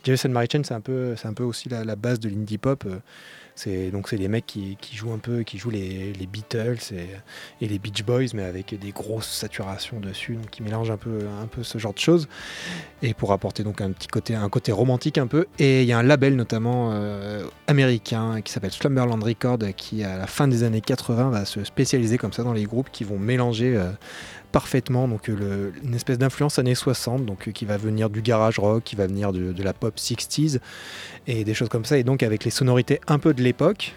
Jason 0.05 0.29
Mary 0.29 0.47
Chain, 0.53 0.63
c'est 0.63 0.75
un 0.75 0.83
peu, 0.83 1.15
un 1.25 1.33
peu 1.33 1.45
aussi 1.45 1.71
la, 1.71 1.85
la 1.85 1.97
base 1.97 2.21
de 2.21 2.29
l'indie 2.29 2.59
pop. 2.59 2.85
euh, 2.87 2.99
C'est 3.55 3.91
donc 3.91 4.09
c'est 4.09 4.17
les 4.17 4.29
mecs 4.29 4.47
qui, 4.47 4.77
jouent 4.93 5.13
un 5.13 5.19
peu, 5.19 5.43
qui 5.43 5.59
jouent 5.59 5.71
les, 5.71 6.13
les 6.13 6.27
Beatles 6.27 6.79
et, 6.93 7.65
et 7.65 7.69
les 7.69 7.79
Beach 7.79 8.03
Boys, 8.05 8.27
mais 8.35 8.43
avec 8.43 8.79
des 8.79 8.91
grosses 8.91 9.31
saturations 9.31 10.01
dessus, 10.01 10.35
donc 10.35 10.51
qui 10.51 10.63
mélangent 10.63 10.91
un 10.91 10.97
peu, 10.97 11.21
un 11.41 11.47
peu 11.47 11.63
ce 11.63 11.79
genre 11.79 11.95
de 11.95 11.99
choses. 11.99 12.29
Et 13.03 13.15
pour 13.15 13.33
apporter 13.33 13.63
donc 13.63 13.81
un 13.81 13.93
petit 13.93 14.09
côté, 14.09 14.35
un 14.35 14.49
côté 14.49 14.73
romantique 14.73 15.19
un 15.19 15.27
peu. 15.27 15.47
Et 15.59 15.83
il 15.83 15.89
y 15.89 15.93
a 15.93 15.99
un 15.99 16.03
label 16.03 16.37
notamment 16.37 16.91
euh, 16.93 17.45
américain 17.67 18.41
qui 18.41 18.53
s'appelle 18.53 18.73
Slumberland 18.73 19.23
Record, 19.23 19.59
qui 19.77 20.03
à 20.03 20.17
la 20.17 20.27
fin 20.27 20.49
des 20.49 20.63
années 20.63 20.81
80 20.81 21.31
va 21.31 21.45
se 21.45 21.63
spécialiser 21.65 22.19
comme 22.19 22.33
ça 22.33 22.43
dans 22.43 22.53
les 22.53 22.65
groupes 22.65 22.89
qui 22.91 23.05
vont 23.05 23.19
mélanger 23.19 23.77
euh, 23.77 23.91
parfaitement 24.55 25.09
donc 25.09 25.29
euh, 25.29 25.73
une 25.83 25.97
espèce 25.97 26.17
d'influence 26.17 26.61
années 26.61 26.77
60 26.77 27.27
donc 27.27 27.49
euh, 27.49 27.51
qui 27.51 27.65
va 27.65 27.77
venir 27.77 28.09
du 28.09 28.23
garage 28.23 28.61
rock 28.61 28.85
qui 28.85 28.95
va 28.95 29.09
venir 29.09 29.33
de 29.33 29.63
la 29.65 29.73
pop 29.73 29.97
60s 29.97 30.61
et 31.27 31.43
des 31.43 31.55
choses 31.55 31.69
comme 31.69 31.85
ça. 31.85 31.99
Et 31.99 32.05
donc 32.05 32.23
avec 32.23 32.45
les 32.45 32.53
sonorités 32.53 33.01
un 33.09 33.19
peu 33.19 33.35
de 33.35 33.43
l'époque 33.43 33.97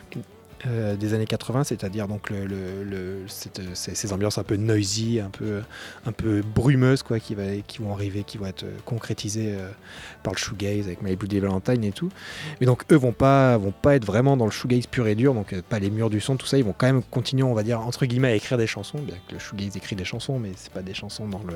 euh, 0.65 0.95
des 0.95 1.13
années 1.13 1.25
80 1.27 1.65
c'est-à-dire 1.65 2.07
donc 2.07 2.29
le, 2.31 2.45
le- 2.45 2.83
le- 2.83 3.23
cette- 3.27 3.61
ces, 3.75 3.93
ces 3.93 4.13
ambiances 4.13 4.37
un 4.39 4.43
peu 4.43 4.55
noisy 4.55 5.19
un 5.19 5.29
peu 5.29 5.61
un 6.05 6.11
peu 6.11 6.41
brumeuses 6.41 7.03
quoi 7.03 7.19
qui 7.19 7.35
va 7.35 7.43
qui 7.67 7.79
vont 7.79 7.93
arriver 7.93 8.23
qui 8.23 8.37
vont 8.39 8.47
être 8.47 8.63
euh, 8.63 8.75
concrétisées 8.85 9.53
euh, 9.55 9.69
par 10.23 10.33
le 10.33 10.37
shoegaze 10.39 10.87
avec 10.87 11.01
My 11.03 11.15
Bloody 11.15 11.39
Valentine 11.39 11.83
et 11.83 11.91
tout. 11.91 12.09
Mais 12.59 12.65
donc 12.65 12.83
eux 12.91 12.95
vont 12.95 13.11
pas 13.11 13.57
vont 13.57 13.71
pas 13.71 13.95
être 13.95 14.05
vraiment 14.05 14.35
dans 14.35 14.45
le 14.45 14.51
shoegaze 14.51 14.87
pur 14.87 15.07
et 15.07 15.15
dur 15.15 15.33
donc 15.33 15.53
euh, 15.53 15.61
pas 15.67 15.79
les 15.79 15.89
murs 15.91 16.09
du 16.09 16.19
son 16.19 16.37
tout 16.37 16.47
ça. 16.47 16.57
Ils 16.57 16.63
vont 16.63 16.73
quand 16.77 16.87
même 16.87 17.03
continuer 17.03 17.43
on 17.43 17.53
va 17.53 17.63
dire 17.63 17.79
entre 17.81 18.05
guillemets 18.05 18.29
à 18.29 18.35
écrire 18.35 18.57
des 18.57 18.67
chansons 18.67 18.99
bien 18.99 19.15
que 19.27 19.33
le 19.33 19.39
shoegaze 19.39 19.77
écrit 19.77 19.95
des 19.95 20.05
chansons 20.05 20.39
mais 20.39 20.51
c'est 20.55 20.71
pas 20.71 20.81
des 20.81 20.93
chansons 20.93 21.27
dans 21.27 21.43
le 21.47 21.55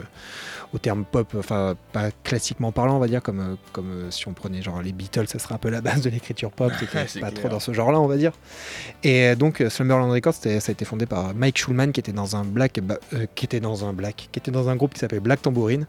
au 0.74 0.78
terme 0.78 1.06
pop 1.06 1.34
enfin 1.38 1.76
pas 1.92 2.12
classiquement 2.24 2.72
parlant 2.72 2.98
on 2.98 3.00
va 3.00 3.08
dire 3.08 3.22
comme 3.24 3.40
euh, 3.40 3.56
comme 3.74 3.90
euh, 3.92 4.12
si 4.12 4.28
on 4.28 4.34
prenait 4.34 4.62
genre 4.62 4.82
les 4.82 4.92
Beatles 4.92 5.28
ça 5.28 5.40
serait 5.40 5.56
un 5.56 5.58
peu 5.58 5.70
la 5.70 5.82
base 5.82 6.02
de 6.02 6.10
l'écriture 6.10 6.52
pop 6.52 6.72
c'est 7.08 7.20
pas 7.20 7.30
clair. 7.30 7.34
trop 7.34 7.50
dans 7.50 7.60
ce 7.60 7.74
genre 7.74 7.92
là 7.92 8.00
on 8.00 8.08
va 8.08 8.18
dire 8.18 8.32
et 9.04 9.36
donc 9.36 9.62
euh, 9.62 9.70
Slumberland 9.70 10.12
Records 10.12 10.36
ça 10.36 10.50
a 10.50 10.72
été 10.72 10.86
fondé 10.86 11.08
par 11.08 11.34
Mike 11.34 11.58
Schulman 11.58 11.92
qui 11.92 12.00
était 12.00 12.12
dans 12.12 12.36
un 12.36 12.44
black 12.44 12.80
ba- 12.82 13.00
euh, 13.14 13.26
qui 13.34 13.46
était 13.46 13.60
dans 13.60 13.84
un 13.86 13.94
black 13.94 14.30
qui 14.32 14.40
était 14.40 14.52
dans 14.52 14.70
un 14.70 14.76
groupe 14.76 14.94
qui 14.94 15.00
s'appelait 15.00 15.20
Black 15.20 15.42
Tambourine 15.42 15.88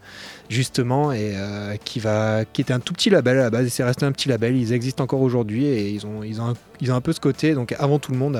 justement 0.49 1.11
et 1.11 1.33
euh, 1.35 1.75
qui 1.83 1.99
va 1.99 2.43
qui 2.45 2.61
était 2.61 2.73
un 2.73 2.79
tout 2.79 2.93
petit 2.93 3.11
label 3.11 3.37
à 3.37 3.43
la 3.43 3.49
base 3.51 3.67
c'est 3.67 3.83
resté 3.83 4.05
un 4.05 4.11
petit 4.11 4.29
label 4.29 4.55
ils 4.57 4.73
existent 4.73 5.03
encore 5.03 5.21
aujourd'hui 5.21 5.65
et 5.65 5.89
ils 5.89 6.07
ont 6.07 6.23
ils 6.23 6.41
ont 6.41 6.49
un, 6.49 6.53
ils 6.81 6.91
ont 6.91 6.95
un 6.95 7.01
peu 7.01 7.13
ce 7.13 7.19
côté 7.19 7.53
donc 7.53 7.75
avant 7.77 7.99
tout 7.99 8.11
le 8.11 8.17
monde 8.17 8.39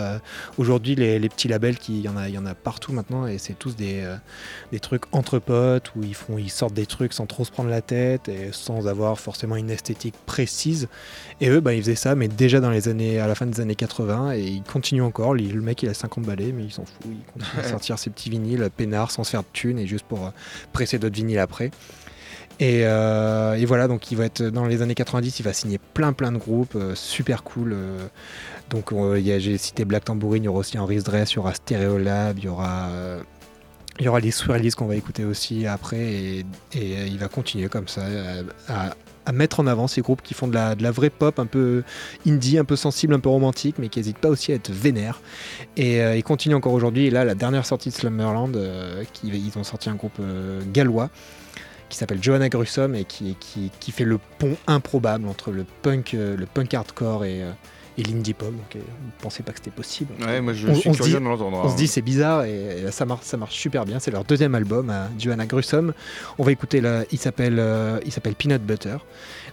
aujourd'hui 0.57 0.95
les, 0.95 1.29
petits 1.29 1.47
labels 1.47 1.77
qui 1.77 1.99
il 1.99 2.05
y 2.05 2.09
en 2.09 2.17
a 2.17 2.27
y 2.27 2.37
en 2.37 2.45
a 2.45 2.55
partout 2.55 2.93
maintenant 2.93 3.27
et 3.27 3.37
c'est 3.37 3.57
tous 3.57 3.75
des 3.75 4.03
des 4.71 4.79
trucs 4.79 5.03
entre 5.11 5.37
potes 5.37 5.91
où 5.95 6.03
ils 6.03 6.15
font 6.15 6.39
ils 6.39 6.49
sortent 6.49 6.73
des 6.73 6.87
trucs 6.87 7.13
sans 7.13 7.27
trop 7.27 7.45
se 7.45 7.51
prendre 7.51 7.69
la 7.69 7.81
tête 7.81 8.27
et 8.27 8.49
sans 8.51 8.87
avoir 8.87 9.19
forcément 9.19 9.55
une 9.55 9.69
esthétique 9.69 10.15
précise 10.25 10.87
et 11.41 11.49
eux 11.49 11.59
bah 11.59 11.73
ils 11.73 11.81
faisaient 11.81 11.95
ça 11.95 12.15
mais 12.15 12.27
déjà 12.27 12.59
dans 12.59 12.71
les 12.71 12.87
années 12.87 13.19
à 13.19 13.27
la 13.27 13.35
fin 13.35 13.45
des 13.45 13.61
années 13.61 13.75
80 13.75 14.33
et 14.33 14.41
ils 14.41 14.62
continuent 14.67 15.03
encore 15.03 15.33
le 15.33 15.61
mec 15.61 15.83
il 15.83 15.89
a 15.89 15.93
50 15.93 16.23
balais 16.23 16.51
mais 16.51 16.65
il 16.65 16.71
s'en 16.71 16.85
fout 16.85 17.05
il 17.05 17.23
continue 17.33 17.59
à 17.59 17.69
sortir 17.69 17.99
ses 17.99 18.09
petits 18.09 18.29
vinyles 18.29 18.69
peinards 18.75 19.11
sans 19.11 19.23
se 19.23 19.31
faire 19.31 19.41
de 19.41 19.47
thunes 19.53 19.79
et 19.79 19.87
juste 19.87 20.05
pour 20.05 20.25
euh, 20.25 20.29
presser 20.71 20.99
d'autres 20.99 21.15
vinyles 21.15 21.39
après 21.39 21.71
et, 22.59 22.81
euh, 22.85 23.55
et 23.55 23.65
voilà, 23.65 23.87
donc 23.87 24.11
il 24.11 24.17
va 24.17 24.25
être 24.25 24.43
dans 24.43 24.65
les 24.65 24.81
années 24.81 24.95
90, 24.95 25.39
il 25.39 25.43
va 25.43 25.53
signer 25.53 25.79
plein 25.93 26.13
plein 26.13 26.31
de 26.31 26.37
groupes, 26.37 26.75
euh, 26.75 26.93
super 26.95 27.43
cool. 27.43 27.73
euh. 27.73 28.07
donc 28.69 28.93
j'ai 29.17 29.57
cité 29.57 29.85
Black 29.85 30.05
Tambourine, 30.05 30.43
il 30.43 30.45
y 30.45 30.49
aura 30.49 30.59
aussi 30.59 30.77
Henry's 30.77 31.03
Dress, 31.03 31.33
il 31.33 31.35
y 31.37 31.39
aura 31.39 31.53
Stereolab, 31.53 32.37
il 32.37 32.45
y 32.45 32.47
aura, 32.47 32.89
il 33.99 34.05
y 34.05 34.07
aura 34.07 34.19
les 34.19 34.31
Swirlies 34.31 34.71
qu'on 34.71 34.85
va 34.85 34.95
écouter 34.95 35.25
aussi 35.25 35.65
après, 35.65 35.99
et, 35.99 36.45
et, 36.73 37.05
il 37.07 37.17
va 37.17 37.27
continuer 37.27 37.69
comme 37.69 37.87
ça 37.87 38.03
à, 38.67 38.95
à 39.25 39.31
mettre 39.31 39.59
en 39.59 39.67
avant 39.67 39.87
ces 39.87 40.01
groupes 40.01 40.21
qui 40.21 40.33
font 40.33 40.47
de 40.47 40.53
la, 40.53 40.75
de 40.75 40.83
la 40.83 40.91
vraie 40.91 41.09
pop 41.09 41.39
un 41.39 41.45
peu 41.45 41.83
indie, 42.27 42.57
un 42.57 42.65
peu 42.65 42.75
sensible, 42.75 43.13
un 43.13 43.19
peu 43.19 43.29
romantique, 43.29 43.75
mais 43.79 43.89
qui 43.89 43.99
n'hésitent 43.99 44.17
pas 44.17 44.29
aussi 44.29 44.51
à 44.51 44.55
être 44.55 44.71
vénères. 44.71 45.21
Et 45.77 46.01
euh, 46.01 46.15
ils 46.15 46.23
continuent 46.23 46.55
encore 46.55 46.73
aujourd'hui. 46.73 47.05
Et 47.05 47.09
là, 47.09 47.25
la 47.25 47.35
dernière 47.35 47.65
sortie 47.65 47.89
de 47.89 47.93
Slumberland, 47.93 48.55
euh, 48.55 49.03
ils 49.23 49.57
ont 49.57 49.63
sorti 49.63 49.89
un 49.89 49.95
groupe 49.95 50.17
euh, 50.19 50.61
gallois 50.71 51.09
qui 51.89 51.97
s'appelle 51.97 52.23
Johanna 52.23 52.49
Grussom 52.49 52.95
et 52.95 53.05
qui, 53.05 53.35
qui, 53.39 53.69
qui 53.79 53.91
fait 53.91 54.05
le 54.05 54.17
pont 54.39 54.57
improbable 54.65 55.27
entre 55.27 55.51
le 55.51 55.63
punk, 55.83 56.13
le 56.13 56.45
punk 56.47 56.73
hardcore 56.73 57.23
et, 57.23 57.43
et 57.97 58.03
l'indie 58.03 58.33
pop. 58.33 58.49
Donc, 58.51 58.75
euh, 58.75 58.79
on 59.03 59.05
ne 59.07 59.11
pensait 59.21 59.43
pas 59.43 59.51
que 59.51 59.59
c'était 59.59 59.71
possible. 59.71 60.13
Ouais, 60.25 60.41
moi 60.41 60.53
je 60.53 60.67
On- 60.67 60.75
suis 60.75 60.89
on 60.89 60.93
curieux 60.93 61.17
dit- 61.17 61.23
de 61.23 61.27
l'entendre. 61.29 61.61
On 61.63 61.67
se 61.69 61.73
hein. 61.73 61.77
dit 61.77 61.87
c'est 61.87 62.01
bizarre 62.01 62.43
et, 62.45 62.83
et 62.87 62.91
ça, 62.91 63.05
marche, 63.05 63.23
ça 63.23 63.37
marche 63.37 63.55
super 63.55 63.85
bien. 63.85 63.99
C'est 63.99 64.11
leur 64.11 64.23
deuxième 64.23 64.55
album, 64.55 64.89
à 64.89 65.09
Joanna 65.19 65.45
Grusom. 65.45 65.93
On 66.37 66.43
va 66.43 66.51
écouter, 66.51 66.81
il 67.11 67.17
s'appelle 67.19 67.57
euh, 67.59 67.99
il 68.05 68.11
s'appelle 68.11 68.35
Peanut 68.35 68.61
Butter. 68.61 68.97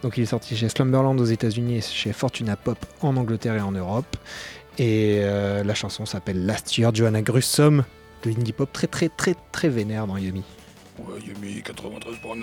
Donc 0.03 0.17
il 0.17 0.23
est 0.23 0.27
sorti 0.27 0.57
chez 0.57 0.69
Slumberland 0.69 1.21
aux 1.21 1.25
États-Unis 1.27 1.77
et 1.77 1.81
chez 1.83 2.13
Fortuna 2.13 2.57
Pop 2.57 2.79
en 3.03 3.17
Angleterre 3.17 3.57
et 3.57 3.61
en 3.61 3.73
Europe. 3.73 4.17
Et 4.79 5.19
euh, 5.23 5.63
la 5.63 5.75
chanson 5.75 6.07
s'appelle 6.07 6.47
Last 6.47 6.79
Year 6.79 6.95
Joanna 6.95 7.21
Grusom, 7.21 7.85
de 8.23 8.31
l'indie 8.31 8.53
pop 8.53 8.73
très 8.73 8.87
très 8.87 9.09
très 9.11 9.35
très 9.53 9.69
vénère 9.69 10.07
dans 10.07 10.17
Yumi. 10.17 10.43
Ouais, 10.99 11.21
Yumi 11.27 11.63
93.9. 11.63 12.41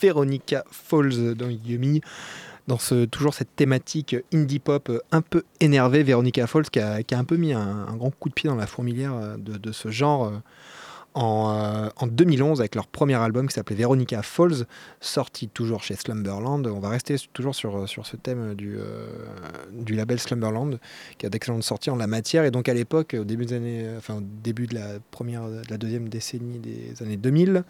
Veronica 0.00 0.64
Falls 0.70 1.34
dans 1.34 1.48
Yumi. 1.48 2.00
Dans 2.66 2.78
toujours 3.10 3.34
cette 3.34 3.56
thématique 3.56 4.14
indie 4.32 4.60
pop 4.60 4.90
euh, 4.90 5.00
un 5.10 5.22
peu 5.22 5.42
énervée, 5.58 6.04
Veronica 6.04 6.46
Falls 6.46 6.70
qui 6.70 6.78
a, 6.78 7.00
un 7.10 7.24
peu 7.24 7.36
mis 7.36 7.52
un, 7.52 7.96
grand 7.96 8.10
coup 8.10 8.28
de 8.28 8.34
pied 8.34 8.48
dans 8.48 8.54
la 8.54 8.68
fourmilière 8.68 9.12
euh, 9.14 9.36
de, 9.38 9.72
ce 9.72 9.90
genre 9.90 10.26
euh, 10.26 10.38
en, 11.14 11.52
euh, 11.52 11.88
en 11.96 12.06
2011 12.06 12.60
avec 12.60 12.74
leur 12.74 12.86
premier 12.86 13.14
album 13.14 13.48
qui 13.48 13.54
s'appelait 13.54 13.76
Veronica 13.76 14.22
Falls, 14.22 14.66
sorti 15.00 15.48
toujours 15.48 15.82
chez 15.82 15.96
Slumberland. 15.96 16.66
On 16.66 16.80
va 16.80 16.88
rester 16.88 17.16
toujours 17.32 17.54
sur, 17.54 17.88
ce 17.88 18.16
thème 18.16 18.54
du, 18.54 18.76
euh, 18.78 19.08
du 19.72 19.94
label 19.94 20.20
Slumberland 20.20 20.78
qui 21.18 21.26
a 21.26 21.30
d'excellentes 21.30 21.64
sorties 21.64 21.90
en 21.90 21.96
la 21.96 22.06
matière. 22.06 22.44
Et 22.44 22.50
donc 22.50 22.68
à 22.68 22.74
l'époque, 22.74 23.16
au 23.18 23.24
début 23.24 23.46
des 23.46 23.54
années, 23.54 23.86
au 24.08 24.20
début 24.20 24.66
de 24.66 24.74
la 24.74 25.00
première, 25.10 25.48
de 25.48 25.62
la 25.68 25.78
deuxième 25.78 26.08
décennie 26.08 26.58
des 26.58 27.02
années 27.02 27.16
2000, 27.16 27.64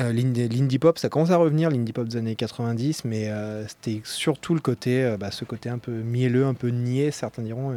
euh, 0.00 0.12
l'indie 0.12 0.78
pop, 0.78 0.98
ça 0.98 1.08
commence 1.08 1.30
à 1.30 1.36
revenir, 1.36 1.70
l'indie 1.70 1.92
pop 1.92 2.08
des 2.08 2.16
années 2.16 2.34
90, 2.36 3.04
mais 3.04 3.28
euh, 3.28 3.66
c'était 3.68 4.00
surtout 4.04 4.54
le 4.54 4.60
côté, 4.60 5.04
euh, 5.04 5.16
bah, 5.16 5.30
ce 5.30 5.44
côté 5.44 5.68
un 5.68 5.78
peu 5.78 5.92
mielleux, 5.92 6.46
un 6.46 6.54
peu 6.54 6.68
niais, 6.68 7.10
certains 7.10 7.42
diront, 7.42 7.74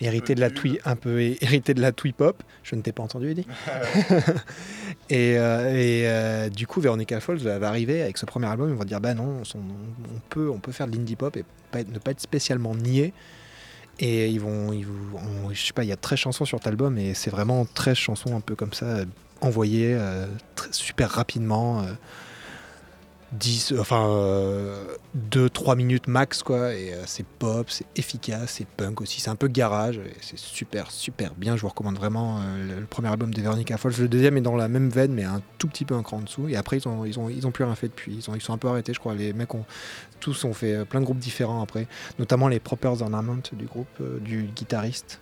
hérité 0.00 0.34
de 0.34 0.40
la 0.40 0.50
twee, 0.50 0.78
un 0.84 0.96
peu 0.96 1.20
hé- 1.20 1.38
hérité 1.42 1.74
de 1.74 1.80
la 1.80 1.92
twee 1.92 2.12
pop. 2.12 2.42
Je 2.62 2.74
ne 2.74 2.80
t'ai 2.82 2.92
pas 2.92 3.02
entendu, 3.02 3.30
Eddie. 3.30 3.46
et 5.10 5.32
et, 5.34 6.50
du 6.50 6.66
coup, 6.66 6.80
Veronica 6.80 7.20
Falls 7.20 7.38
va 7.38 7.68
arriver 7.68 8.02
avec 8.02 8.18
ce 8.18 8.26
premier 8.26 8.46
album, 8.46 8.70
ils 8.70 8.76
vont 8.76 8.84
dire 8.84 9.00
bah 9.00 9.14
non, 9.14 9.42
on, 9.54 9.58
on 9.58 10.20
peut, 10.28 10.50
on 10.50 10.58
peut 10.58 10.72
faire 10.72 10.86
de 10.88 10.96
l'indie 10.96 11.16
pop 11.16 11.36
et 11.36 11.44
pas 11.70 11.80
être- 11.80 11.92
ne 11.92 11.98
pas 11.98 12.10
être 12.12 12.20
spécialement 12.20 12.74
niais. 12.74 13.12
Et 13.98 14.28
ils 14.28 14.40
vont, 14.40 14.72
ils 14.74 14.84
vont 14.86 15.18
on- 15.46 15.52
je 15.54 15.66
sais 15.66 15.72
pas, 15.72 15.82
il 15.82 15.88
y 15.88 15.92
a 15.92 15.96
13 15.96 16.18
chansons 16.18 16.44
sur 16.44 16.58
cet 16.58 16.66
album 16.66 16.98
et 16.98 17.14
c'est 17.14 17.30
vraiment 17.30 17.64
13 17.64 17.96
chansons 17.96 18.36
un 18.36 18.40
peu 18.40 18.54
comme 18.54 18.74
ça, 18.74 18.98
euh, 19.42 19.46
envoyées 19.46 19.94
euh, 19.94 20.26
super 20.70 21.10
rapidement. 21.10 21.82
euh, 21.82 21.92
10, 23.32 23.72
euh, 23.72 23.80
enfin 23.80 24.06
2-3 25.30 25.76
minutes 25.76 26.06
max 26.06 26.42
quoi, 26.42 26.74
et 26.74 26.92
euh, 26.92 27.02
c'est 27.06 27.26
pop, 27.26 27.68
c'est 27.70 27.86
efficace, 27.96 28.52
c'est 28.58 28.66
punk 28.66 29.00
aussi, 29.00 29.20
c'est 29.20 29.30
un 29.30 29.36
peu 29.36 29.48
garage, 29.48 30.00
c'est 30.20 30.38
super 30.38 30.90
super 30.90 31.34
bien, 31.34 31.56
je 31.56 31.62
vous 31.62 31.68
recommande 31.68 31.96
vraiment 31.96 32.38
euh, 32.38 32.80
le, 32.80 32.86
premier 32.86 33.08
album 33.08 33.34
de 33.34 33.40
Veronica 33.40 33.76
Falls, 33.78 33.94
le 33.98 34.08
deuxième 34.08 34.36
est 34.36 34.42
dans 34.42 34.56
la 34.56 34.68
même 34.68 34.88
veine 34.90 35.12
mais 35.12 35.24
un 35.24 35.42
tout 35.58 35.68
petit 35.68 35.84
peu 35.84 35.94
un 35.94 36.02
cran 36.02 36.18
en 36.18 36.20
dessous, 36.20 36.48
et 36.48 36.56
après 36.56 36.78
ils 36.78 36.88
ont, 36.88 37.04
ils 37.04 37.18
ont, 37.18 37.28
ils 37.28 37.46
ont 37.46 37.50
plus 37.50 37.64
rien 37.64 37.74
fait 37.74 37.88
depuis, 37.88 38.14
ils, 38.14 38.30
ont, 38.30 38.34
ils 38.34 38.40
sont 38.40 38.52
un 38.52 38.58
peu 38.58 38.68
arrêtés 38.68 38.94
je 38.94 39.00
crois, 39.00 39.14
les 39.14 39.32
mecs 39.32 39.54
ont 39.54 39.64
tous 40.20 40.44
ont 40.44 40.54
fait 40.54 40.74
euh, 40.74 40.84
plein 40.84 41.00
de 41.00 41.04
groupes 41.04 41.18
différents 41.18 41.62
après, 41.62 41.88
notamment 42.18 42.48
les 42.48 42.60
Propers 42.60 43.02
Ornament 43.02 43.42
du 43.52 43.66
groupe, 43.66 43.88
euh, 44.00 44.18
du 44.20 44.44
guitariste, 44.44 45.20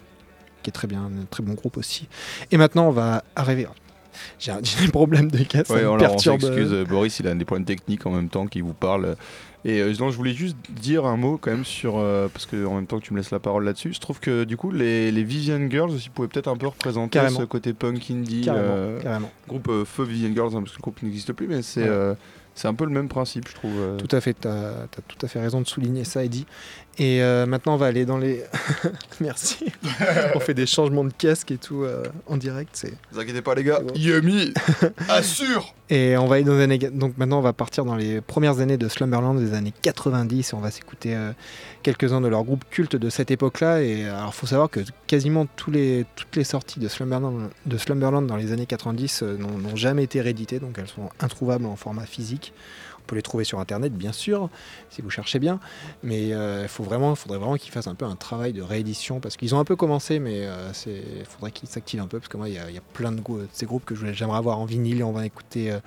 qui 0.63 0.71
est 0.71 0.73
très 0.73 0.89
bien, 0.89 1.05
un 1.05 1.25
très 1.31 1.43
bon 1.43 1.55
groupe 1.55 1.77
aussi. 1.77 2.09
Et 2.51 2.57
maintenant 2.59 2.89
on 2.89 2.93
va 2.93 3.25
arriver... 3.35 3.67
J'ai 4.39 4.53
un, 4.53 4.61
j'ai 4.63 4.87
des 4.87 4.93
problèmes 4.93 5.31
de 5.31 5.43
casse, 5.45 5.69
ça 5.69 5.75
Ouais, 5.75 5.87
on 5.87 5.97
perturbe. 5.99 6.41
s'excuse, 6.41 6.73
euh, 6.73 6.85
Boris, 6.85 7.19
il 7.21 7.27
a 7.29 7.35
des 7.35 7.45
problèmes 7.45 7.65
techniques 7.67 8.07
en 8.07 8.11
même 8.11 8.29
temps 8.29 8.47
qui 8.47 8.61
vous 8.61 8.75
parle. 8.75 9.17
Et 9.67 9.81
euh, 9.81 9.95
non, 9.99 10.11
je 10.11 10.17
voulais 10.19 10.35
juste 10.35 10.59
dire 10.69 11.07
un 11.07 11.17
mot 11.17 11.39
quand 11.41 11.51
même 11.51 11.65
sur. 11.65 11.95
euh, 11.97 12.29
parce 12.29 12.45
que 12.45 12.67
en 12.67 12.75
même 12.75 12.87
temps 12.87 12.99
que 13.01 13.05
tu 13.05 13.15
me 13.15 13.19
laisses 13.19 13.31
la 13.31 13.39
parole 13.39 13.65
là-dessus, 13.65 13.95
je 13.95 14.01
trouve 14.01 14.21
que 14.21 14.45
du 14.45 14.57
coup, 14.59 14.71
les, 14.71 15.11
les 15.11 15.25
Vivian 15.25 15.71
Girls 15.71 15.91
aussi 15.91 16.11
pouvaient 16.11 16.29
peut-être 16.29 16.49
un 16.49 16.57
peu 16.57 16.67
représenter 16.67 17.19
Carrément. 17.19 17.39
ce 17.41 17.45
côté 17.45 17.73
punk 17.73 18.11
indie. 18.11 18.43
Carrément, 18.43 18.65
euh, 18.69 19.01
carrément. 19.01 19.31
groupe 19.49 19.71
Feu 19.87 20.05
Vivian 20.05 20.35
Girls, 20.35 20.51
hein, 20.55 20.61
parce 20.61 20.73
que 20.73 20.79
le 20.79 20.83
groupe 20.83 21.03
n'existe 21.03 21.33
plus, 21.33 21.49
mais 21.49 21.63
c'est 21.63 21.89
Ouais. 21.89 22.15
c'est 22.55 22.69
un 22.69 22.75
peu 22.75 22.85
le 22.85 22.91
même 22.91 23.09
principe, 23.09 23.49
je 23.49 23.55
trouve. 23.55 23.73
Tout 23.97 24.15
à 24.15 24.21
fait, 24.21 24.37
tu 24.39 24.47
as, 24.47 24.87
tout 25.09 25.25
à 25.25 25.29
fait 25.29 25.41
raison 25.41 25.63
de 25.63 25.67
souligner 25.67 26.05
ça, 26.05 26.23
Eddie. 26.23 26.45
Et 26.99 27.23
euh, 27.23 27.45
maintenant, 27.45 27.75
on 27.75 27.77
va 27.77 27.87
aller 27.87 28.05
dans 28.05 28.19
les. 28.19 28.45
Merci. 29.21 29.67
on 30.35 30.41
fait 30.41 30.55
des 30.55 30.67
changements 30.67 31.05
de 31.05 31.13
casque 31.13 31.51
et 31.51 31.57
tout 31.57 31.83
euh, 31.83 32.05
en 32.27 32.37
direct. 32.37 32.85
Ne 32.85 32.91
vous 33.11 33.21
inquiétez 33.21 33.43
pas, 33.43 33.55
les 33.55 33.65
gars. 33.65 33.81
Bon. 33.81 33.93
Yumi 33.95 34.55
Assure 35.09 35.75
Et 35.91 36.17
on 36.17 36.27
va 36.27 36.37
aller 36.37 36.45
dans 36.45 36.55
les 36.55 36.63
années... 36.63 36.79
Donc 36.79 37.19
maintenant, 37.19 37.39
on 37.39 37.43
va 37.43 37.53
partir 37.53 37.85
dans 37.85 37.97
les 37.97 38.21
premières 38.21 38.61
années 38.61 38.77
de 38.77 38.89
Slumberland, 38.89 39.39
des 39.39 39.55
années 39.55 39.73
90, 39.83 40.51
et 40.53 40.55
on 40.55 40.61
va 40.61 40.71
s'écouter 40.71 41.17
euh, 41.17 41.33
quelques-uns 41.83 42.21
de 42.21 42.29
leurs 42.29 42.45
groupes 42.45 42.65
cultes 42.71 42.97
de 42.97 43.11
cette 43.11 43.33
époque-là. 43.33 43.83
Et 43.83 44.05
alors, 44.05 44.33
faut 44.33 44.47
savoir 44.47 44.71
que 44.71 44.81
quasiment 45.09 45.47
tous 45.47 45.73
les, 45.73 46.07
toutes 46.15 46.37
les 46.37 46.45
sorties 46.45 46.79
de 46.79 46.87
Slumberland, 46.87 47.51
de 47.67 47.79
Slumberland 47.79 48.27
dans 48.27 48.37
les 48.37 48.53
années 48.53 48.67
90 48.67 49.23
euh, 49.23 49.37
n'ont, 49.37 49.59
n'ont 49.59 49.77
jamais 49.77 50.05
été 50.05 50.21
rééditées, 50.21 50.61
donc 50.61 50.77
elles 50.79 50.89
sont 50.89 51.11
introuvables 51.19 51.67
en 51.67 51.75
format 51.75 52.07
physique. 52.07 52.53
On 53.05 53.07
peut 53.07 53.17
les 53.17 53.23
trouver 53.23 53.45
sur 53.45 53.61
internet, 53.61 53.93
bien 53.93 54.13
sûr, 54.13 54.49
si 54.89 55.03
vous 55.03 55.11
cherchez 55.11 55.39
bien. 55.39 55.61
Mais 56.03 56.33
euh, 56.33 56.63
il 56.63 56.69
faut 56.69 56.83
vraiment, 56.85 57.15
faudrait 57.15 57.37
vraiment 57.39 57.57
qu'ils 57.57 57.71
fassent 57.71 57.87
un 57.87 57.95
peu 57.95 58.07
un 58.07 58.17
travail 58.17 58.55
de 58.55 58.63
réédition 58.63 59.21
parce 59.21 59.37
qu'ils 59.37 59.55
ont 59.55 59.59
un 59.59 59.65
peu 59.65 59.77
commencé, 59.77 60.19
mais 60.19 60.47
euh, 60.47 60.73
c'est, 60.73 61.03
faudrait 61.29 61.51
qu'ils 61.51 61.69
s'activent 61.69 62.01
un 62.01 62.07
peu 62.07 62.19
parce 62.19 62.29
que 62.29 62.39
moi, 62.39 62.49
il 62.49 62.55
y, 62.55 62.59
a- 62.59 62.71
il 62.71 62.81
plein 62.95 63.13
de, 63.13 63.19
de 63.21 63.49
ces 63.53 63.67
groupes 63.67 63.85
que 63.85 63.95
j'aimerais 63.95 64.39
avoir 64.39 64.59
en 64.59 64.65
vinyle. 64.65 65.01
Et 65.01 65.03
on 65.03 65.13
va 65.13 65.27
écouter 65.27 65.71
euh, 65.71 65.81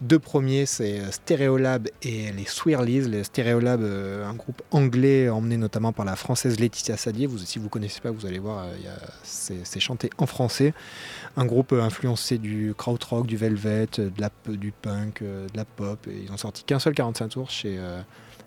deux 0.00 0.20
premiers, 0.20 0.64
c'est 0.64 1.00
euh, 1.00 1.10
Stereolab 1.10 1.88
et 2.02 2.30
les 2.30 2.44
Swirlies. 2.44 3.08
Les 3.08 3.24
Stereolab, 3.24 3.82
euh, 3.82 4.24
un 4.24 4.34
groupe 4.34 4.62
anglais 4.70 5.28
emmené 5.28 5.56
notamment 5.56 5.92
par 5.92 6.04
la 6.04 6.14
française 6.14 6.60
Laetitia 6.60 6.96
Sadier. 6.96 7.26
Vous, 7.26 7.38
si 7.38 7.58
vous 7.58 7.68
connaissez 7.68 8.00
pas, 8.00 8.12
vous 8.12 8.24
allez 8.24 8.38
voir, 8.38 8.64
euh, 8.64 8.96
c'est, 9.24 9.80
chanté 9.80 10.10
en 10.18 10.26
français. 10.26 10.72
Un 11.36 11.46
groupe 11.46 11.72
influencé 11.72 12.38
du 12.38 12.74
krautrock, 12.76 13.26
du 13.26 13.36
velvet, 13.36 13.88
du 14.46 14.72
punk, 14.72 15.22
de 15.22 15.56
la 15.56 15.64
pop. 15.64 15.98
Et 16.06 16.24
ils 16.24 16.32
ont 16.32 16.36
sorti 16.36 16.62
qu'un 16.62 16.78
seul 16.78 16.94
45 16.94 17.28
tours 17.28 17.50
chez, 17.50 17.78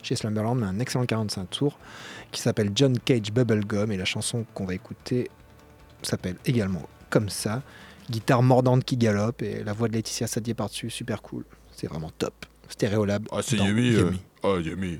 chez 0.01 0.15
Slumberland, 0.15 0.57
mais 0.59 0.67
un 0.67 0.79
excellent 0.79 1.05
45 1.05 1.49
tours 1.49 1.77
qui 2.31 2.41
s'appelle 2.41 2.71
John 2.75 2.97
Cage 2.99 3.31
Bubblegum. 3.33 3.91
Et 3.91 3.97
la 3.97 4.05
chanson 4.05 4.45
qu'on 4.53 4.65
va 4.65 4.73
écouter 4.73 5.29
s'appelle 6.01 6.35
également 6.45 6.83
comme 7.09 7.29
ça. 7.29 7.61
Guitare 8.11 8.43
mordante 8.43 8.83
qui 8.83 8.97
galope 8.97 9.41
et 9.41 9.63
la 9.63 9.73
voix 9.73 9.87
de 9.87 9.93
Laetitia 9.93 10.27
Sadier 10.27 10.53
par-dessus, 10.53 10.89
super 10.89 11.21
cool. 11.21 11.45
C'est 11.71 11.87
vraiment 11.87 12.11
top. 12.17 12.33
Stéréolab. 12.67 13.25
Ah, 13.31 13.39
c'est 13.41 13.55
Yumi. 13.57 13.95
euh. 13.95 14.05
Yumi. 14.07 14.19
Ah, 14.43 14.55
Yumi. 14.61 14.99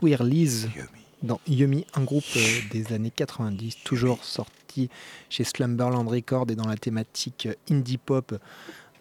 Swirlies 0.00 0.66
dans 1.22 1.40
Yummy, 1.46 1.84
un 1.94 2.02
groupe 2.02 2.24
euh, 2.36 2.40
des 2.70 2.94
années 2.94 3.10
90, 3.14 3.76
toujours 3.84 4.24
sorti 4.24 4.88
chez 5.28 5.44
Slumberland 5.44 6.08
Records 6.08 6.46
et 6.50 6.54
dans 6.56 6.66
la 6.66 6.76
thématique 6.76 7.46
euh, 7.46 7.54
indie 7.70 7.98
pop 7.98 8.34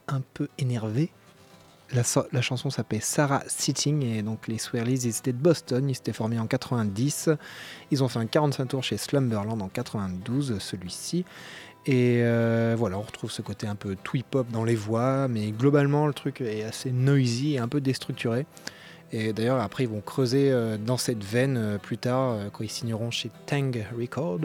un 0.10 0.22
peu 0.34 0.50
énervé. 0.58 1.10
La, 1.94 2.04
so- 2.04 2.26
la 2.34 2.42
chanson 2.42 2.70
s'appelait 2.70 3.00
Sarah 3.00 3.44
Sitting 3.48 4.04
et 4.04 4.22
donc 4.22 4.48
les 4.50 4.58
Swirlies 4.58 5.00
ils 5.06 5.18
étaient 5.18 5.32
de 5.32 5.38
Boston, 5.38 5.90
ils 5.90 5.96
s'étaient 5.96 6.12
formés 6.14 6.38
en 6.38 6.48
90. 6.48 7.30
Ils 7.92 8.04
ont 8.04 8.10
fait 8.10 8.20
un 8.20 8.26
45 8.28 8.66
tours 8.66 8.84
chez 8.84 8.98
Slumberland 8.98 9.62
en 9.62 9.70
92, 9.70 10.60
celui-ci. 10.60 11.24
Et 11.86 12.20
euh, 12.24 12.76
voilà, 12.78 12.98
on 12.98 13.02
retrouve 13.04 13.32
ce 13.32 13.42
côté 13.42 13.66
un 13.66 13.76
peu 13.76 13.96
twee 14.04 14.24
pop 14.30 14.46
dans 14.52 14.66
les 14.66 14.76
voix, 14.76 15.30
mais 15.30 15.52
globalement 15.52 16.06
le 16.08 16.14
truc 16.14 16.42
est 16.42 16.64
assez 16.64 16.92
noisy 16.92 17.54
et 17.54 17.60
un 17.60 17.70
peu 17.70 17.80
déstructuré. 17.80 18.46
Et 19.12 19.34
d'ailleurs 19.34 19.60
après 19.60 19.84
ils 19.84 19.90
vont 19.90 20.02
creuser 20.02 20.52
euh, 20.52 20.78
dans 20.78 20.98
cette 20.98 21.24
veine 21.24 21.58
euh, 21.58 21.78
plus 21.78 21.98
tard 21.98 22.32
euh, 22.32 22.50
quand 22.52 22.64
ils 22.64 22.70
signeront 22.70 23.12
chez 23.12 23.32
Tang 23.46 23.72
Record 23.98 24.42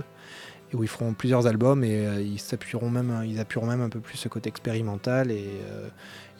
où 0.72 0.82
ils 0.82 0.88
feront 0.88 1.12
plusieurs 1.12 1.46
albums 1.46 1.84
et 1.84 2.04
ils 2.20 2.40
s'appuieront 2.40 2.90
même 2.90 3.22
ils 3.24 3.38
appuieront 3.38 3.66
même 3.66 3.80
un 3.80 3.88
peu 3.88 4.00
plus 4.00 4.16
ce 4.18 4.28
côté 4.28 4.48
expérimental 4.48 5.30
et, 5.30 5.60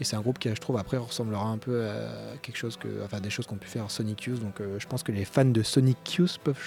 c'est 0.01 0.17
un 0.17 0.21
groupe 0.21 0.41
qui 0.41 0.49
je 0.49 0.61
trouve 0.61 0.77
après 0.77 0.97
ressemblera 0.97 1.47
un 1.47 1.57
peu 1.57 1.87
à 1.87 2.37
quelque 2.43 2.57
chose 2.57 2.77
enfin 3.05 3.21
des 3.21 3.31
choses 3.31 3.47
qu'ont 3.47 3.55
pu 3.55 3.69
faire 3.69 3.89
Sonic 3.93 4.25
Youth. 4.25 4.41
Donc 4.41 4.61
je 4.77 4.87
pense 4.89 5.05
que 5.05 5.13
les 5.13 5.25
fans 5.25 5.45
de 5.45 5.63
Sonic 5.63 6.15
Youth 6.15 6.41
peuvent 6.43 6.59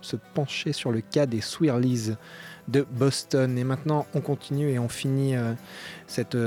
se 0.00 0.16
pencher 0.34 0.72
sur 0.72 0.92
le 0.92 1.00
cas 1.00 1.26
des 1.26 1.40
Swirlies 1.40 2.12
de 2.68 2.86
Boston. 2.92 3.58
Et 3.58 3.64
maintenant 3.64 4.06
on 4.14 4.20
continue 4.20 4.70
et 4.70 4.78
on 4.78 4.88
finit 4.88 5.34
cette, 6.06 6.38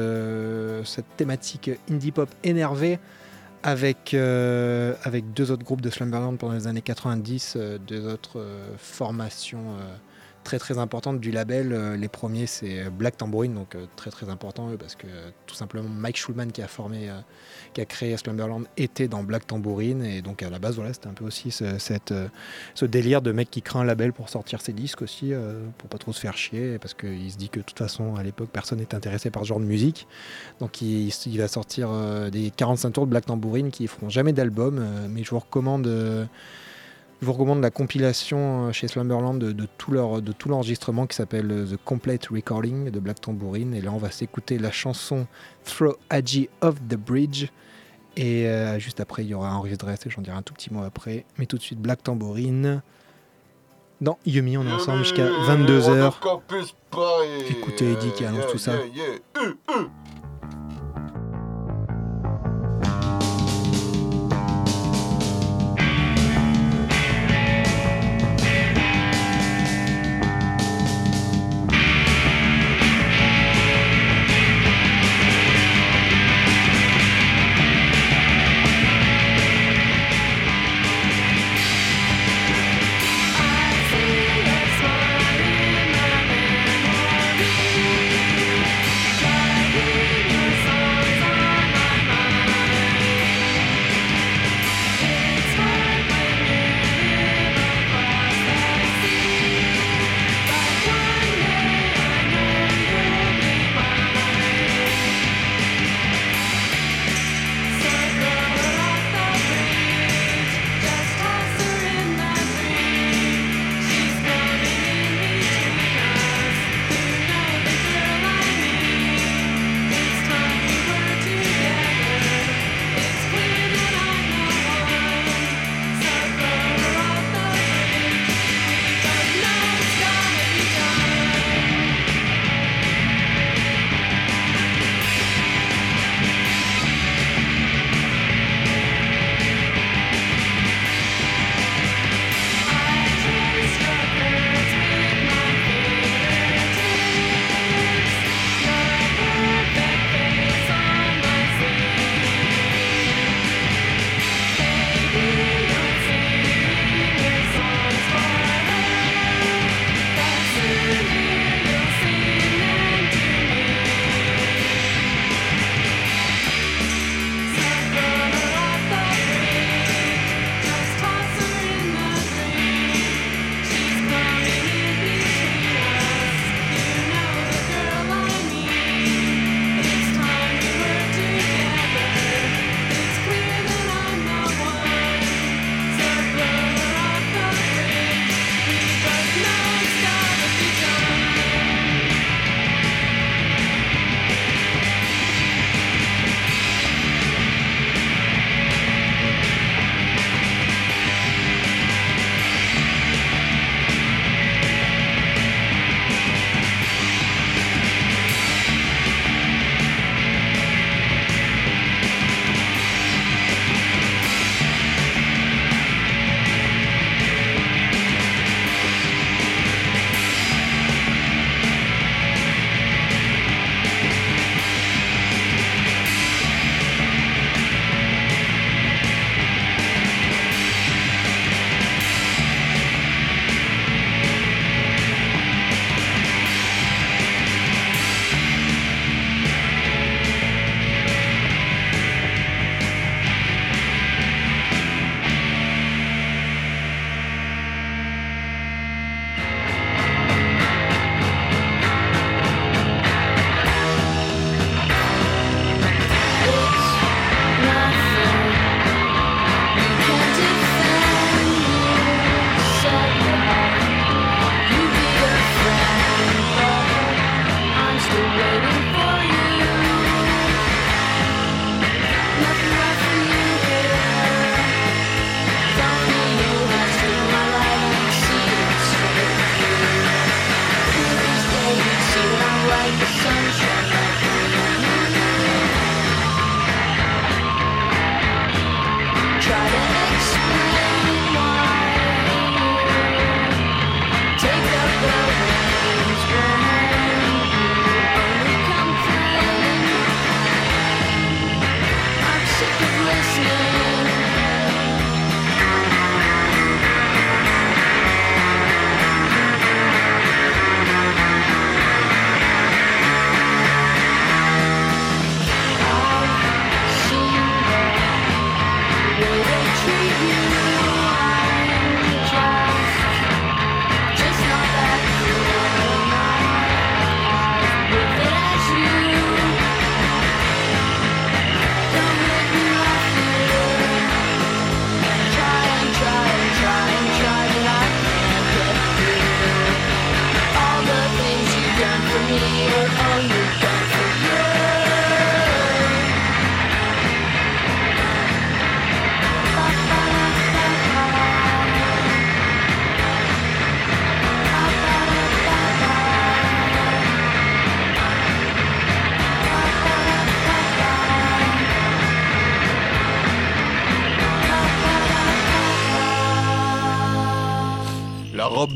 cette 0.86 1.18
thématique 1.18 1.72
indie 1.90 2.14
pop 2.14 2.30
énervée 2.46 3.00
avec, 3.64 4.14
euh, 4.14 4.94
avec 5.04 5.34
deux 5.34 5.52
autres 5.52 5.64
groupes 5.64 5.82
de 5.82 5.90
Slumberland 5.90 6.38
pendant 6.38 6.54
les 6.54 6.68
années 6.68 6.82
90, 6.82 7.56
euh, 7.56 7.78
deux 7.78 8.08
autres 8.08 8.40
euh, 8.40 8.74
formations 8.78 9.76
très 10.58 10.74
très 10.74 11.20
du 11.20 11.30
label. 11.30 11.74
Euh, 11.74 11.96
les 11.96 12.08
premiers 12.08 12.48
c'est 12.48 12.90
Black 12.90 13.18
Tambourine, 13.18 13.54
donc 13.54 13.76
euh, 13.76 13.86
très 13.96 14.10
très 14.10 14.30
important 14.30 14.70
parce 14.80 14.96
que 14.96 15.06
euh, 15.06 15.30
tout 15.46 15.54
simplement 15.54 15.88
Mike 15.88 16.18
Schulman 16.18 16.52
qui 16.52 16.64
a 16.64 16.68
formé, 16.68 17.10
euh, 17.10 17.20
qui 17.74 17.82
a 17.82 17.86
créé 17.86 18.18
Slumberland 18.18 18.66
était 18.76 19.08
dans 19.08 19.24
Black 19.24 19.46
Tambourine 19.46 20.04
et 20.04 20.24
donc 20.24 20.42
à 20.42 20.50
la 20.50 20.58
base 20.58 20.76
voilà 20.76 20.92
c'était 20.92 21.08
un 21.08 21.14
peu 21.14 21.26
aussi 21.26 21.52
ce, 21.52 21.78
cette, 21.78 22.12
euh, 22.12 22.28
ce 22.74 22.86
délire 22.86 23.22
de 23.22 23.32
mec 23.32 23.52
qui 23.52 23.62
crée 23.62 23.78
un 23.78 23.84
label 23.84 24.12
pour 24.12 24.30
sortir 24.30 24.62
ses 24.62 24.74
disques 24.74 25.04
aussi, 25.04 25.34
euh, 25.34 25.68
pour 25.78 25.88
pas 25.88 26.00
trop 26.00 26.14
se 26.14 26.20
faire 26.20 26.36
chier, 26.36 26.80
parce 26.80 26.96
qu'il 26.96 27.32
se 27.32 27.38
dit 27.38 27.50
que 27.50 27.60
de 27.60 27.66
toute 27.66 27.78
façon 27.78 28.16
à 28.16 28.24
l'époque 28.24 28.50
personne 28.52 28.80
n'est 28.80 28.96
intéressé 28.96 29.30
par 29.30 29.44
ce 29.44 29.50
genre 29.50 29.60
de 29.60 29.66
musique. 29.66 30.08
Donc 30.60 30.82
il, 30.82 31.10
il 31.10 31.38
va 31.38 31.48
sortir 31.48 31.90
euh, 31.92 32.30
des 32.30 32.52
45 32.52 32.92
tours 32.92 33.06
de 33.06 33.12
Black 33.12 33.28
Tambourine 33.28 33.70
qui 33.70 33.88
feront 33.88 34.10
jamais 34.10 34.34
d'album, 34.34 34.80
euh, 34.80 35.08
mais 35.10 35.24
je 35.24 35.30
vous 35.30 35.40
recommande, 35.40 35.86
euh, 35.86 36.26
je 37.22 37.26
vous 37.26 37.34
recommande 37.34 37.62
la 37.62 37.70
compilation 37.70 38.68
euh, 38.68 38.72
chez 38.72 38.88
Slumberland 38.88 39.40
de, 39.40 39.52
de 39.52 39.68
tout 39.78 39.92
leur 39.92 40.22
de 40.22 40.32
tout 40.32 40.48
l'enregistrement 40.48 41.06
qui 41.06 41.18
s'appelle 41.18 41.52
euh, 41.52 41.66
The 41.66 41.78
Complete 41.84 42.28
Recording 42.28 42.92
de 42.92 43.00
Black 43.00 43.20
Tambourine. 43.20 43.74
Et 43.74 43.82
là 43.82 43.92
on 43.92 43.98
va 43.98 44.10
s'écouter 44.10 44.58
la 44.58 44.72
chanson 44.72 45.28
Throw 45.66 45.98
Agi 46.10 46.50
Off 46.62 46.76
the 46.88 46.96
Bridge. 46.96 47.48
Et 48.16 48.48
euh, 48.48 48.80
juste 48.80 49.02
après 49.02 49.26
il 49.26 49.30
y 49.30 49.34
aura 49.34 49.50
un 49.50 49.62
reste 49.62 50.08
et 50.08 50.10
j'en 50.10 50.22
dirai 50.22 50.38
un 50.38 50.42
tout 50.42 50.54
petit 50.54 50.74
mot 50.74 50.84
après. 50.84 51.26
Mais 51.38 51.46
tout 51.46 51.58
de 51.58 51.62
suite 51.62 51.80
Black 51.80 52.04
Tambourine. 52.04 52.82
Dans 54.02 54.18
Yumi, 54.26 54.58
on 54.58 54.66
est 54.66 54.72
ensemble 54.72 55.00
jusqu'à 55.00 55.28
22h. 55.28 56.14
Écoutez 57.50 57.92
Eddie 57.92 58.12
qui 58.16 58.24
annonce 58.24 58.50
tout 58.50 58.58
ça. 58.58 58.76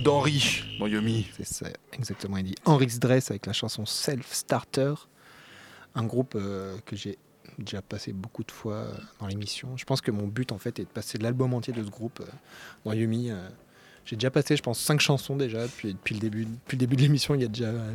d'Henri 0.04 0.64
dans 0.80 0.88
Yomi. 0.88 1.28
C'est 1.38 1.46
ça, 1.46 1.68
exactement. 1.94 2.38
Il 2.38 2.44
dit 2.46 2.56
Henry's 2.66 3.00
Dress 3.00 3.30
avec 3.32 3.46
la 3.46 3.54
chanson 3.54 3.86
Self 3.86 4.32
Starter, 4.34 4.94
un 5.96 6.04
groupe 6.06 6.34
euh, 6.36 6.78
que 6.86 6.96
j'ai 6.96 7.18
déjà 7.60 7.82
passé 7.82 8.14
beaucoup 8.14 8.44
de 8.44 8.52
fois 8.52 8.74
euh, 8.76 8.94
dans 9.20 9.28
l'émission. 9.28 9.76
Je 9.78 9.86
pense 9.86 10.02
que 10.02 10.12
mon 10.12 10.28
but 10.28 10.52
en 10.52 10.58
fait 10.58 10.80
est 10.80 10.84
de 10.86 10.90
passer 10.90 11.18
l'album 11.18 11.54
entier 11.54 11.74
de 11.74 11.84
ce 11.84 11.90
groupe 11.90 12.20
euh, 12.22 12.32
dans 12.86 12.94
Yumi. 12.94 13.30
euh. 13.32 13.48
J'ai 14.06 14.18
déjà 14.18 14.32
passé, 14.32 14.58
je 14.58 14.62
pense, 14.64 14.80
cinq 14.80 15.00
chansons 15.00 15.38
déjà 15.38 15.62
depuis, 15.64 15.94
depuis 15.94 16.14
le 16.16 16.20
début, 16.20 16.46
depuis 16.46 16.76
le 16.76 16.80
début 16.80 16.96
de 16.98 17.02
l'émission. 17.04 17.36
Il 17.36 17.42
y 17.42 17.46
a 17.46 17.48
déjà, 17.48 17.66
euh, 17.68 17.94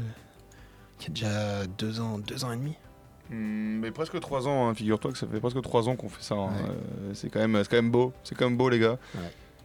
il 1.00 1.02
y 1.04 1.06
a 1.06 1.10
déjà 1.10 1.66
deux 1.66 2.00
ans, 2.00 2.18
deux 2.18 2.44
ans 2.44 2.52
et 2.52 2.56
demi. 2.56 2.74
Hmm, 3.30 3.80
mais 3.80 3.90
presque 3.90 4.18
3 4.18 4.48
ans, 4.48 4.68
hein, 4.70 4.74
figure-toi 4.74 5.12
que 5.12 5.18
ça 5.18 5.26
fait 5.26 5.38
presque 5.38 5.60
3 5.60 5.86
ans 5.90 5.96
qu'on 5.96 6.08
fait 6.08 6.22
ça. 6.22 6.34
hein. 6.34 6.46
Ouais. 6.48 7.12
C'est 7.14 7.28
quand, 7.28 7.40
même- 7.46 7.62
c'est 7.62 7.68
quand 7.68 7.76
même 7.76 7.90
beau, 7.90 8.14
c'est 8.24 8.34
quand 8.34 8.46
même 8.46 8.56
beau 8.56 8.70
les 8.70 8.78
gars. 8.78 8.98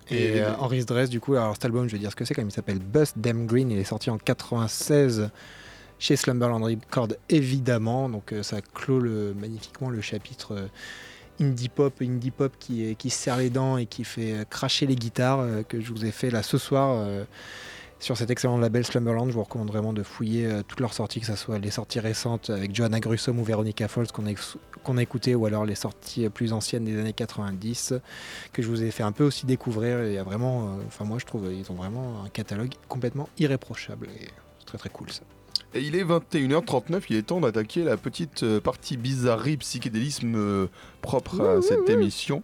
Et, 0.09 0.35
Et- 0.37 0.41
euh, 0.41 0.55
Henry's 0.57 0.85
Dress, 0.85 1.09
du 1.09 1.19
coup, 1.19 1.35
alors 1.35 1.53
cet 1.53 1.65
album, 1.65 1.87
je 1.87 1.93
vais 1.93 1.99
dire 1.99 2.11
ce 2.11 2.15
que 2.15 2.25
c'est 2.25 2.33
quand 2.33 2.41
même. 2.41 2.49
Il 2.49 2.53
s'appelle 2.53 2.79
Bust 2.79 3.15
Them 3.21 3.45
Green. 3.45 3.71
Il 3.71 3.77
est 3.77 3.83
sorti 3.83 4.09
en 4.09 4.17
96 4.17 5.29
chez 5.99 6.15
Slumberland 6.15 6.63
Record, 6.63 7.09
évidemment. 7.29 8.09
Donc 8.09 8.33
euh, 8.33 8.43
ça 8.43 8.61
clôt 8.61 8.99
le- 8.99 9.33
magnifiquement 9.39 9.89
le 9.89 10.01
chapitre 10.01 10.53
euh, 10.55 10.67
indie 11.41 11.69
pop, 11.69 11.93
indie 12.01 12.31
pop 12.31 12.53
qui, 12.59 12.95
qui 12.95 13.09
serre 13.09 13.37
les 13.37 13.49
dents 13.49 13.77
et 13.77 13.85
qui 13.85 14.03
fait 14.03 14.45
cracher 14.49 14.85
les 14.85 14.95
guitares 14.95 15.43
que 15.67 15.81
je 15.81 15.91
vous 15.91 16.05
ai 16.05 16.11
fait 16.11 16.29
là 16.29 16.43
ce 16.43 16.57
soir. 16.57 17.05
Sur 18.03 18.17
cet 18.17 18.29
excellent 18.29 18.57
label 18.57 18.85
Slumberland, 18.85 19.29
je 19.29 19.33
vous 19.33 19.43
recommande 19.43 19.69
vraiment 19.69 19.93
de 19.93 20.03
fouiller 20.03 20.45
euh, 20.45 20.61
toutes 20.61 20.81
leurs 20.81 20.93
sorties, 20.93 21.21
que 21.21 21.25
ce 21.25 21.37
soit 21.37 21.57
les 21.57 21.71
sorties 21.71 22.01
récentes 22.01 22.49
avec 22.49 22.75
Johanna 22.75 22.99
Grussom 22.99 23.39
ou 23.39 23.45
Veronica 23.45 23.87
Falls 23.87 24.11
qu'on 24.11 24.25
a, 24.27 24.33
qu'on 24.83 24.97
a 24.97 25.01
écouté, 25.01 25.35
ou 25.35 25.45
alors 25.45 25.63
les 25.63 25.75
sorties 25.75 26.27
plus 26.27 26.51
anciennes 26.51 26.83
des 26.83 26.99
années 26.99 27.13
90 27.13 27.93
que 28.51 28.61
je 28.61 28.67
vous 28.67 28.83
ai 28.83 28.91
fait 28.91 29.03
un 29.03 29.13
peu 29.13 29.23
aussi 29.23 29.45
découvrir. 29.45 30.03
Il 30.03 30.11
y 30.11 30.17
a 30.17 30.23
vraiment, 30.23 30.63
euh, 30.63 30.81
enfin 30.85 31.05
moi 31.05 31.17
je 31.17 31.25
trouve, 31.25 31.49
ils 31.49 31.71
ont 31.71 31.75
vraiment 31.75 32.25
un 32.25 32.29
catalogue 32.29 32.73
complètement 32.89 33.29
irréprochable 33.39 34.09
et 34.19 34.27
c'est 34.59 34.65
très 34.65 34.77
très 34.77 34.89
cool 34.89 35.09
ça. 35.09 35.21
Et 35.75 35.81
il 35.81 35.95
est 35.95 36.03
21h39, 36.03 37.01
il 37.09 37.15
est 37.17 37.23
temps 37.23 37.39
d'attaquer 37.41 37.83
la 37.83 37.97
petite 37.97 38.43
euh, 38.43 38.59
partie 38.59 38.95
bizarrerie, 38.95 39.57
psychédélisme 39.57 40.35
euh, 40.35 40.67
propre 41.01 41.41
à 41.41 41.61
cette 41.63 41.89
émission. 41.89 42.43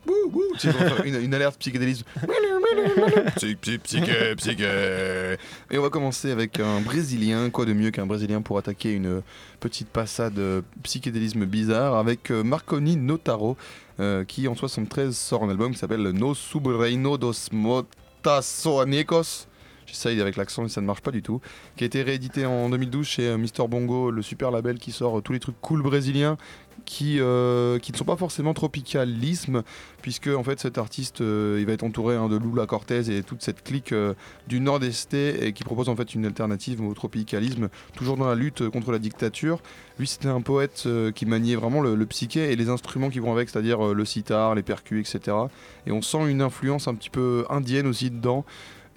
Une, 1.05 1.15
une 1.21 1.33
alerte 1.35 1.57
psychédélisme. 1.59 2.05
Psy- 3.35 3.55
psy- 3.55 3.77
Psyché, 3.79 4.35
psyché. 4.35 5.35
Et 5.71 5.77
on 5.77 5.81
va 5.81 5.89
commencer 5.89 6.31
avec 6.31 6.59
un 6.59 6.81
Brésilien. 6.81 7.49
Quoi 7.49 7.65
de 7.65 7.73
mieux 7.73 7.91
qu'un 7.91 8.05
Brésilien 8.05 8.41
pour 8.41 8.57
attaquer 8.57 8.93
une 8.93 9.21
petite 9.59 9.89
passade 9.89 10.37
euh, 10.39 10.61
psychédélisme 10.83 11.45
bizarre 11.45 11.95
avec 11.97 12.31
euh, 12.31 12.43
Marconi 12.43 12.95
Notaro, 12.95 13.57
euh, 13.99 14.23
qui 14.23 14.47
en 14.47 14.55
73 14.55 15.15
sort 15.15 15.43
un 15.43 15.49
album 15.49 15.71
qui 15.71 15.77
s'appelle 15.79 16.01
No 16.11 16.33
Subreino 16.33 17.17
dos 17.17 17.33
Motasoanecos. 17.51 19.47
J'essaye 19.89 20.21
avec 20.21 20.35
l'accent 20.35 20.65
et 20.65 20.69
ça 20.69 20.81
ne 20.81 20.85
marche 20.85 21.01
pas 21.01 21.09
du 21.09 21.23
tout. 21.23 21.41
Qui 21.75 21.83
a 21.83 21.87
été 21.87 22.03
réédité 22.03 22.45
en 22.45 22.69
2012 22.69 23.07
chez 23.07 23.27
euh, 23.27 23.37
Mister 23.37 23.67
Bongo, 23.67 24.11
le 24.11 24.21
super 24.21 24.51
label 24.51 24.77
qui 24.77 24.91
sort 24.91 25.17
euh, 25.17 25.21
tous 25.21 25.33
les 25.33 25.39
trucs 25.39 25.59
cool 25.61 25.81
brésiliens 25.81 26.37
qui, 26.85 27.19
euh, 27.19 27.77
qui 27.79 27.91
ne 27.91 27.97
sont 27.97 28.05
pas 28.05 28.15
forcément 28.15 28.53
tropicalisme, 28.53 29.63
puisque 30.01 30.27
en 30.27 30.43
fait 30.43 30.59
cet 30.59 30.77
artiste 30.77 31.19
il 31.19 31.65
va 31.65 31.73
être 31.73 31.83
entouré 31.83 32.15
hein, 32.15 32.29
de 32.29 32.37
Lula 32.37 32.65
Cortez 32.65 33.15
et 33.15 33.21
toute 33.21 33.43
cette 33.43 33.63
clique 33.63 33.93
du 34.47 34.59
nord-est 34.59 35.13
et 35.13 35.53
qui 35.53 35.63
propose 35.63 35.89
en 35.89 35.95
fait 35.95 36.15
une 36.15 36.25
alternative 36.25 36.81
au 36.81 36.93
tropicalisme, 36.93 37.69
toujours 37.95 38.17
dans 38.17 38.27
la 38.27 38.33
lutte 38.33 38.67
contre 38.69 38.91
la 38.91 38.97
dictature. 38.97 39.61
Lui 39.99 40.07
c'était 40.07 40.29
un 40.29 40.41
poète 40.41 40.87
qui 41.13 41.25
maniait 41.25 41.57
vraiment 41.57 41.81
le, 41.81 41.95
le 41.95 42.05
psyché 42.07 42.51
et 42.51 42.55
les 42.55 42.69
instruments 42.69 43.09
qui 43.09 43.19
vont 43.19 43.33
avec, 43.33 43.49
c'est-à-dire 43.49 43.93
le 43.93 44.05
sitar, 44.05 44.55
les 44.55 44.63
percus, 44.63 45.13
etc. 45.13 45.35
Et 45.85 45.91
on 45.91 46.01
sent 46.01 46.29
une 46.29 46.41
influence 46.41 46.87
un 46.87 46.95
petit 46.95 47.11
peu 47.11 47.45
indienne 47.49 47.87
aussi 47.87 48.09
dedans. 48.09 48.45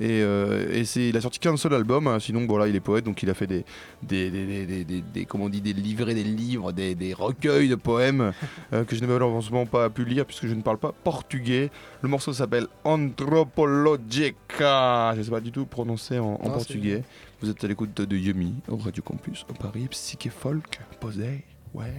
Et, 0.02 0.20
euh, 0.20 0.66
et 0.72 0.84
c'est, 0.84 1.10
il 1.10 1.16
a 1.16 1.20
sorti 1.20 1.38
qu'un 1.38 1.56
seul 1.56 1.74
album, 1.74 2.08
hein, 2.08 2.18
sinon 2.18 2.44
voilà, 2.48 2.66
il 2.66 2.74
est 2.74 2.80
poète, 2.80 3.04
donc 3.04 3.22
il 3.22 3.30
a 3.30 3.34
fait 3.34 3.46
des, 3.46 3.64
des, 4.02 4.32
des, 4.32 4.66
des, 4.84 5.00
des- 5.00 5.24
comment 5.26 5.44
on 5.44 5.48
dit, 5.48 5.60
des 5.60 5.72
livrets, 5.72 6.12
des 6.12 6.24
livres, 6.24 6.72
des, 6.72 7.14
recueils 7.14 7.68
de 7.68 7.76
poèmes 7.76 8.32
euh, 8.72 8.82
que 8.84 8.96
je 8.96 9.00
n'ai 9.00 9.06
malheureusement 9.06 9.64
pas 9.64 9.88
pu 9.90 10.04
lire 10.04 10.26
puisque 10.26 10.48
je 10.48 10.54
ne 10.54 10.62
parle 10.62 10.78
pas 10.78 10.90
portugais. 10.90 11.70
Le 12.00 12.08
morceau 12.08 12.32
s'appelle 12.32 12.66
Anthropologica, 12.82 15.12
je 15.14 15.18
ne 15.20 15.22
sais 15.22 15.30
pas 15.30 15.40
du 15.40 15.52
tout 15.52 15.66
prononcer 15.66 16.18
en, 16.18 16.34
en 16.34 16.48
Non, 16.48 16.54
portugais. 16.54 17.04
Vous 17.40 17.48
êtes 17.48 17.62
à 17.62 17.68
l'écoute 17.68 17.94
de, 18.00 18.16
Yumi 18.16 18.54
au 18.66 18.78
Radio 18.78 19.04
Campus, 19.04 19.46
au 19.48 19.52
Paris, 19.54 19.86
Psyché 19.88 20.30
Folk, 20.30 20.80
posé, 20.98 21.44
ouais. 21.74 21.94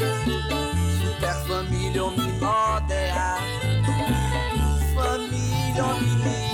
Super 0.00 1.34
famille, 1.46 2.00
on 2.00 2.12
mi 2.16 2.32
mordea 2.40 3.36
Famille, 4.94 5.80
on 5.82 6.00
mi 6.24 6.49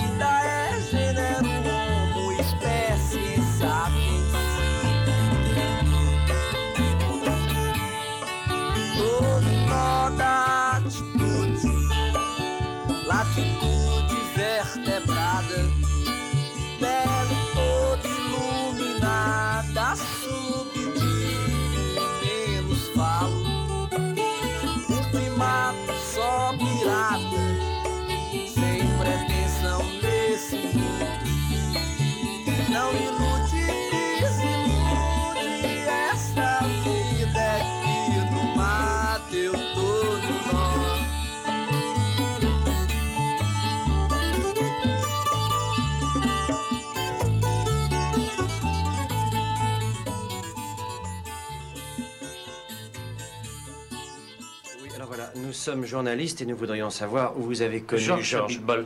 nous 55.47 55.53
sommes 55.53 55.85
journalistes 55.85 56.41
et 56.41 56.45
nous 56.45 56.57
voudrions 56.57 56.89
savoir 56.89 57.37
où 57.37 57.43
vous 57.43 57.61
avez 57.61 57.81
connu 57.81 58.01
Georges. 58.01 58.35
Abitbol. 58.35 58.85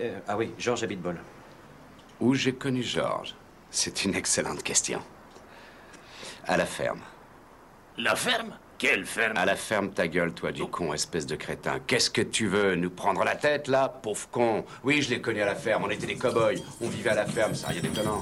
Euh, 0.00 0.18
ah 0.26 0.36
oui, 0.36 0.50
Georges 0.58 0.82
Abitbol. 0.82 1.16
Où 2.18 2.34
j'ai 2.34 2.52
connu 2.52 2.82
Georges? 2.82 3.36
C'est 3.70 4.04
une 4.04 4.16
excellente 4.16 4.64
question. 4.64 5.00
À 6.48 6.56
la 6.56 6.66
ferme. 6.66 6.98
La 7.96 8.16
ferme? 8.16 8.56
Quelle 8.78 9.06
ferme? 9.06 9.36
À 9.36 9.44
la 9.44 9.54
ferme, 9.54 9.90
ta 9.90 10.08
gueule, 10.08 10.32
toi, 10.32 10.50
du 10.50 10.64
con, 10.64 10.92
espèce 10.92 11.26
de 11.26 11.36
crétin. 11.36 11.78
Qu'est-ce 11.86 12.10
que 12.10 12.22
tu 12.22 12.48
veux 12.48 12.74
Nous 12.74 12.90
prendre 12.90 13.22
la 13.22 13.36
tête, 13.36 13.68
là 13.68 13.88
Pauvre 13.88 14.28
con? 14.28 14.64
Oui, 14.82 15.02
je 15.02 15.10
l'ai 15.10 15.20
connu 15.20 15.40
à 15.40 15.46
la 15.46 15.54
ferme. 15.54 15.84
On 15.84 15.90
était 15.90 16.06
des 16.06 16.16
cow-boys. 16.16 16.60
On 16.80 16.88
vivait 16.88 17.10
à 17.10 17.14
la 17.14 17.26
ferme, 17.26 17.54
ça, 17.54 17.68
rien 17.68 17.80
d'étonnant. 17.80 18.18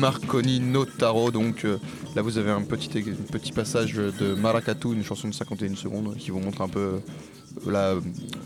Marconi 0.00 0.60
Notaro. 0.60 1.30
Donc 1.30 1.64
euh, 1.64 1.78
là, 2.16 2.22
vous 2.22 2.38
avez 2.38 2.50
un 2.50 2.62
petit, 2.62 2.88
petit 2.88 3.52
passage 3.52 3.94
de 3.94 4.34
Maracatu, 4.34 4.88
une 4.88 5.04
chanson 5.04 5.28
de 5.28 5.34
51 5.34 5.76
secondes, 5.76 6.16
qui 6.16 6.30
vous 6.30 6.40
montre 6.40 6.62
un 6.62 6.68
peu 6.68 6.80
euh, 6.80 7.70
la, 7.70 7.94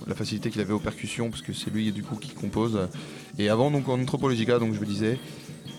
la 0.06 0.14
facilité 0.14 0.50
qu'il 0.50 0.60
avait 0.60 0.72
aux 0.72 0.80
percussions, 0.80 1.30
parce 1.30 1.42
que 1.42 1.52
c'est 1.52 1.70
lui 1.70 1.92
du 1.92 2.02
coup 2.02 2.16
qui 2.16 2.34
compose. 2.34 2.88
Et 3.38 3.48
avant, 3.48 3.70
donc 3.70 3.88
en 3.88 4.00
Anthropologica, 4.00 4.58
donc 4.58 4.74
je 4.74 4.78
vous 4.78 4.84
disais. 4.84 5.18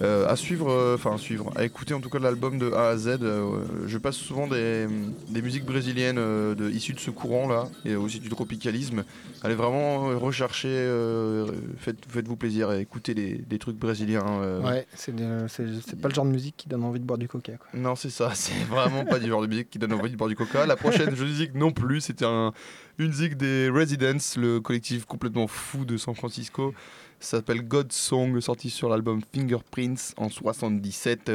Euh, 0.01 0.27
à 0.27 0.35
suivre, 0.35 0.69
euh, 0.69 0.95
enfin 0.95 1.15
à 1.15 1.17
suivre, 1.17 1.51
à 1.55 1.63
écouter 1.63 1.93
en 1.93 2.01
tout 2.01 2.09
cas 2.09 2.19
l'album 2.19 2.57
de 2.59 2.71
A 2.71 2.89
à 2.89 2.97
Z. 2.97 3.19
euh, 3.21 3.61
je 3.87 3.97
passe 3.97 4.15
souvent 4.15 4.47
des, 4.47 4.87
des 5.29 5.41
musiques 5.41 5.65
brésiliennes 5.65 6.17
euh, 6.17 6.53
de, 6.55 6.69
issues 6.69 6.93
de 6.93 6.99
ce 6.99 7.11
courant 7.11 7.47
là, 7.47 7.67
et 7.85 7.95
aussi 7.95 8.19
du 8.19 8.29
tropicalisme. 8.29 9.03
Allez 9.43 9.55
vraiment 9.55 10.07
rechercher, 10.19 10.67
faites, 11.77 11.97
faites-vous 12.09 12.35
plaisir 12.35 12.71
et 12.71 12.81
écoutez 12.81 13.13
des, 13.13 13.37
des 13.37 13.59
trucs 13.59 13.77
brésiliens. 13.77 14.59
Ouais, 14.63 14.87
c'est 14.95 15.15
pas 16.01 16.09
le 16.09 16.13
genre 16.13 16.25
de 16.25 16.31
musique 16.31 16.55
qui 16.57 16.67
donne 16.67 16.83
envie 16.83 16.99
de 16.99 17.05
boire 17.05 17.19
du 17.19 17.27
coca. 17.27 17.53
Quoi. 17.57 17.79
non, 17.79 17.95
c'est 17.95 18.09
ça, 18.09 18.31
c'est 18.35 18.63
vraiment 18.69 19.05
pas 19.05 19.19
du 19.19 19.29
genre 19.29 19.41
de 19.41 19.47
musique 19.47 19.69
qui 19.69 19.79
donne 19.79 19.93
envie 19.93 20.11
de 20.11 20.15
boire 20.17 20.29
du 20.29 20.35
coca. 20.35 20.65
La 20.65 20.75
prochaine, 20.75 21.15
je 21.15 21.23
dis 21.25 21.51
que 21.51 21.57
non 21.57 21.71
plus, 21.71 22.01
c'était 22.01 22.25
un, 22.25 22.53
une 22.97 23.07
musique 23.09 23.37
des 23.37 23.69
Residents, 23.69 24.17
le 24.37 24.59
collectif 24.59 25.05
complètement 25.05 25.47
fou 25.47 25.85
de 25.85 25.97
San 25.97 26.15
Francisco. 26.15 26.73
Ça 27.25 27.37
s'appelle 27.37 27.67
God 27.67 27.91
Song, 27.91 28.39
sorti 28.39 28.69
sur 28.69 28.87
l'album 28.87 29.19
Fingerprints 29.33 30.13
en 30.17 30.29
77. 30.29 31.31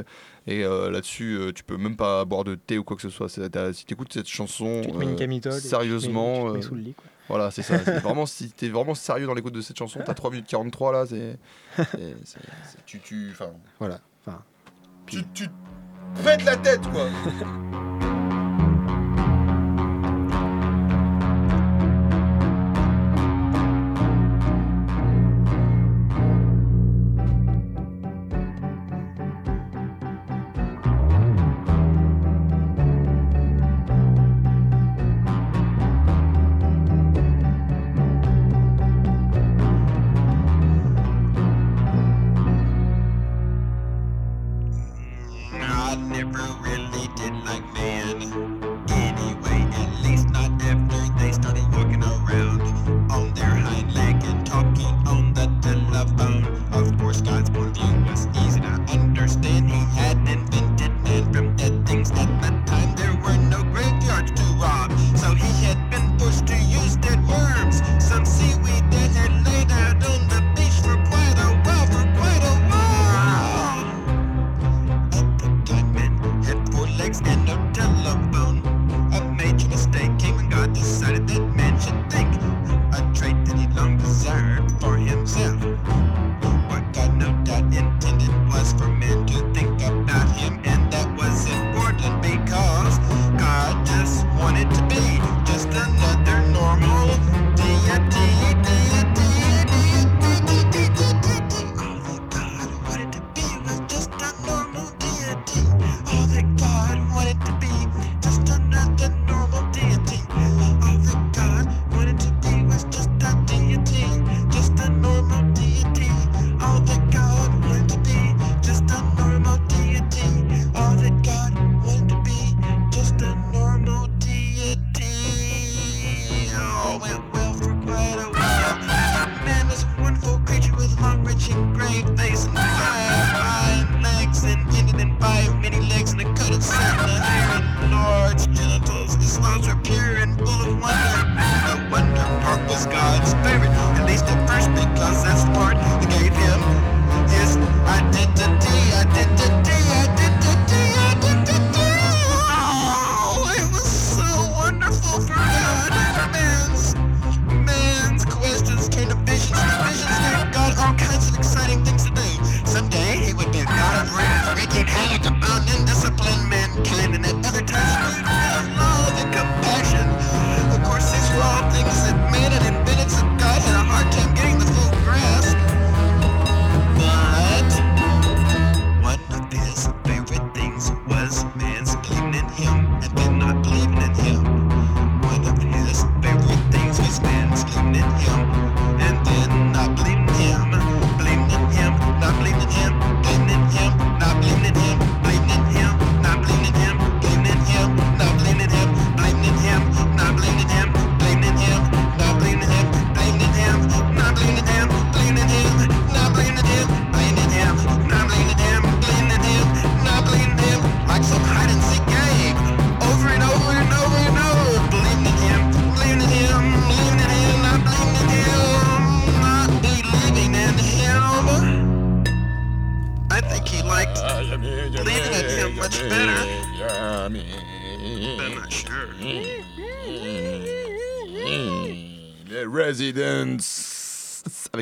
Et 0.47 0.65
euh, 0.65 0.89
là-dessus, 0.89 1.35
euh, 1.35 1.53
tu 1.53 1.65
peux 1.65 1.77
même 1.77 1.97
pas 1.97 2.25
boire 2.25 2.45
de 2.45 2.55
thé 2.55 2.79
ou 2.79 2.85
quoi 2.85 2.95
que 2.95 3.03
ce 3.03 3.11
soit. 3.11 3.29
Si 3.29 3.41
tu 3.41 3.95
écoutes 3.95 4.13
cette 4.13 4.29
chanson, 4.29 4.83
Tu 4.85 4.91
euh, 4.95 5.41
tu 5.41 5.51
sérieusement, 5.51 6.57
tu 6.61 6.75
mets 6.75 6.81
lit. 6.81 6.95
Voilà, 7.29 7.51
c'est 7.51 7.63
ça. 7.63 7.77
vraiment, 8.05 8.25
si 8.25 8.53
t'es 8.53 8.69
vraiment 8.69 8.95
sérieux 8.95 9.27
dans 9.27 9.35
l'écoute 9.35 9.55
de 9.55 9.61
cette 9.61 9.79
chanson, 9.79 9.99
t'as 10.07 10.15
3 10.15 10.31
minutes 10.31 10.47
43 10.47 10.93
là, 10.93 11.07
c'est. 11.07 11.39
Tu. 12.87 13.01
tu 13.01 13.35
Voilà. 13.81 13.99
Enfin, 14.25 14.45
tu, 15.07 15.25
tu 15.35 15.49
la 16.45 16.57
tête 16.57 16.83
quoi! 16.93 17.09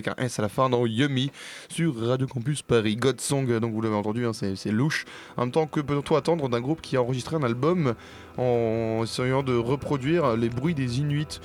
avec 0.08 0.20
un 0.20 0.24
S 0.24 0.38
à 0.38 0.42
la 0.42 0.48
fin 0.48 0.68
dans 0.68 0.86
Yummy 0.86 1.30
sur 1.68 1.98
Radio 2.06 2.26
Campus 2.26 2.62
Paris. 2.62 2.96
God 2.96 3.20
Song, 3.20 3.46
donc 3.60 3.72
vous 3.72 3.80
l'avez 3.80 3.94
entendu, 3.94 4.26
hein, 4.26 4.32
c'est 4.32 4.70
louche. 4.70 5.04
En 5.36 5.42
même 5.42 5.52
temps, 5.52 5.66
que 5.66 5.80
peut-on 5.80 6.16
attendre 6.16 6.48
d'un 6.48 6.60
groupe 6.60 6.80
qui 6.80 6.96
a 6.96 7.02
enregistré 7.02 7.36
un 7.36 7.42
album 7.42 7.94
en 8.36 9.00
essayant 9.04 9.42
de 9.42 9.56
reproduire 9.56 10.36
les 10.36 10.48
bruits 10.48 10.74
des 10.74 10.98
Inuits 11.00 11.40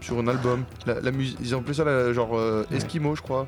sur 0.00 0.18
un 0.18 0.28
album? 0.28 0.64
La, 0.86 1.00
la 1.00 1.10
musique, 1.10 1.38
Ils 1.40 1.54
ont 1.54 1.58
appelé 1.60 1.74
ça 1.74 1.84
la- 1.84 2.12
genre 2.12 2.36
euh, 2.36 2.64
Eskimo, 2.72 3.14
je 3.14 3.22
crois. 3.22 3.46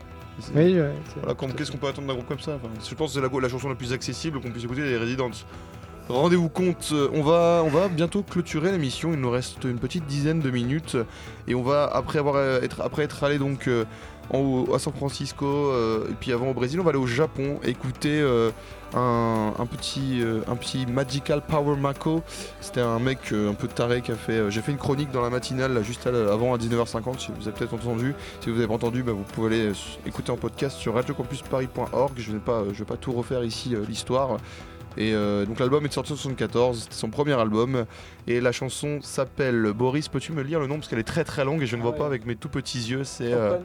Oui, 0.55 0.79
ouais, 0.81 0.91
Voilà, 1.23 1.35
qu'est-ce 1.57 1.71
qu'on 1.71 1.79
peut 1.79 1.87
attendre 1.87 2.09
d'un 2.09 2.15
groupe 2.15 2.27
comme 2.29 2.41
ça? 2.41 2.57
Enfin, 2.57 2.69
Je 2.89 2.95
pense 2.95 3.15
que 3.15 3.21
c'est 3.21 3.29
la, 3.35 3.41
la 3.41 3.49
chanson 3.49 3.69
la 3.69 3.77
plus 3.77 3.93
accessible 3.93 4.41
qu'on 4.41 4.51
puisse 4.51 4.65
écouter 4.65 4.83
des 4.83 4.97
Residents. 4.97 5.31
Rendez-vous 6.09 6.51
compte, 6.51 6.91
euh, 6.93 7.09
on 7.15 7.23
va, 7.23 7.63
on 7.65 7.71
va 7.71 7.89
bientôt 7.89 8.23
clôturer 8.23 8.71
l'émission, 8.71 9.15
il 9.15 9.21
nous 9.21 9.31
reste 9.31 9.65
une 9.65 9.79
petite 9.79 10.05
dizaine 10.05 10.41
de 10.41 10.51
minutes 10.51 10.99
et 11.49 11.55
on 11.55 11.63
va 11.63 11.87
après 11.87 12.19
avoir 12.19 12.35
euh, 12.37 12.61
être, 12.61 12.83
après 12.83 13.05
être 13.05 13.25
allé 13.25 13.39
donc 13.39 13.69
euh, 13.69 13.87
en 14.31 14.39
haut, 14.39 14.75
à 14.75 14.79
San 14.79 14.93
Francisco 14.93 15.47
euh, 15.47 16.09
et 16.11 16.15
puis 16.15 16.33
avant 16.33 16.51
au 16.51 16.55
Brésil, 16.55 16.81
on 16.81 16.85
va 16.85 16.91
aller 16.91 16.99
au 16.99 17.07
Japon 17.07 17.59
écouter 17.65 18.21
euh, 18.21 18.51
un, 18.95 19.53
un 19.59 19.67
petit, 19.67 20.21
euh, 20.23 20.41
un 20.49 20.57
petit 20.57 20.87
Magical 20.87 21.43
Power 21.47 21.77
Mako. 21.77 22.23
C'était 22.61 22.81
un 22.81 22.99
mec 22.99 23.33
un 23.33 23.55
peu 23.55 23.69
taré 23.69 24.03
qui 24.03 24.13
a 24.13 24.17
fait. 24.17 24.51
J'ai 24.51 24.61
fait 24.61 24.73
une 24.73 24.79
chronique 24.79 25.11
dans 25.11 25.23
la 25.23 25.31
matinale 25.31 25.75
là, 25.75 25.83
juste 25.83 26.07
avant 26.07 26.55
à 26.55 26.59
19h50. 26.59 27.19
Si 27.19 27.33
vous 27.39 27.49
avez 27.49 27.57
peut-être 27.57 27.75
entendu, 27.75 28.15
si 28.41 28.51
vous 28.51 28.59
avez 28.59 28.69
pas 28.69 28.75
entendu, 28.75 29.03
bah, 29.03 29.13
vous 29.13 29.25
pouvez 29.25 29.55
aller 29.55 29.73
écouter 30.07 30.31
en 30.31 30.37
podcast 30.37 30.77
sur 30.79 30.95
radiocampusparis.org. 30.95 32.13
Je 32.17 32.31
ne 32.31 32.37
vais 32.37 32.45
pas, 32.45 32.65
je 32.73 32.79
vais 32.79 32.85
pas 32.85 32.97
tout 32.97 33.13
refaire 33.13 33.45
ici 33.45 33.75
l'histoire. 33.89 34.39
Et 34.97 35.13
euh, 35.15 35.45
donc 35.45 35.59
l'album 35.59 35.85
est 35.85 35.93
sorti 35.93 36.13
en 36.13 36.17
74, 36.17 36.83
c'était 36.83 36.95
son 36.95 37.11
premier 37.11 37.33
album. 37.33 37.85
Et 38.27 38.41
la 38.41 38.53
chanson 38.53 39.01
s'appelle 39.03 39.73
Boris. 39.73 40.09
Peux-tu 40.09 40.33
me 40.33 40.43
lire 40.43 40.61
le 40.61 40.67
nom? 40.67 40.77
Parce 40.77 40.89
qu'elle 40.89 40.99
est 40.99 41.05
très 41.05 41.25
très 41.25 41.45
longue 41.45 41.63
et 41.63 41.67
je 41.67 41.77
ne 41.77 41.83
vois 41.83 41.95
pas 41.95 42.07
avec 42.07 42.27
mes 42.27 42.37
tout 42.37 42.49
petits 42.49 42.91
yeux. 42.91 43.05
C'est 43.05 43.33
euh, 43.33 43.59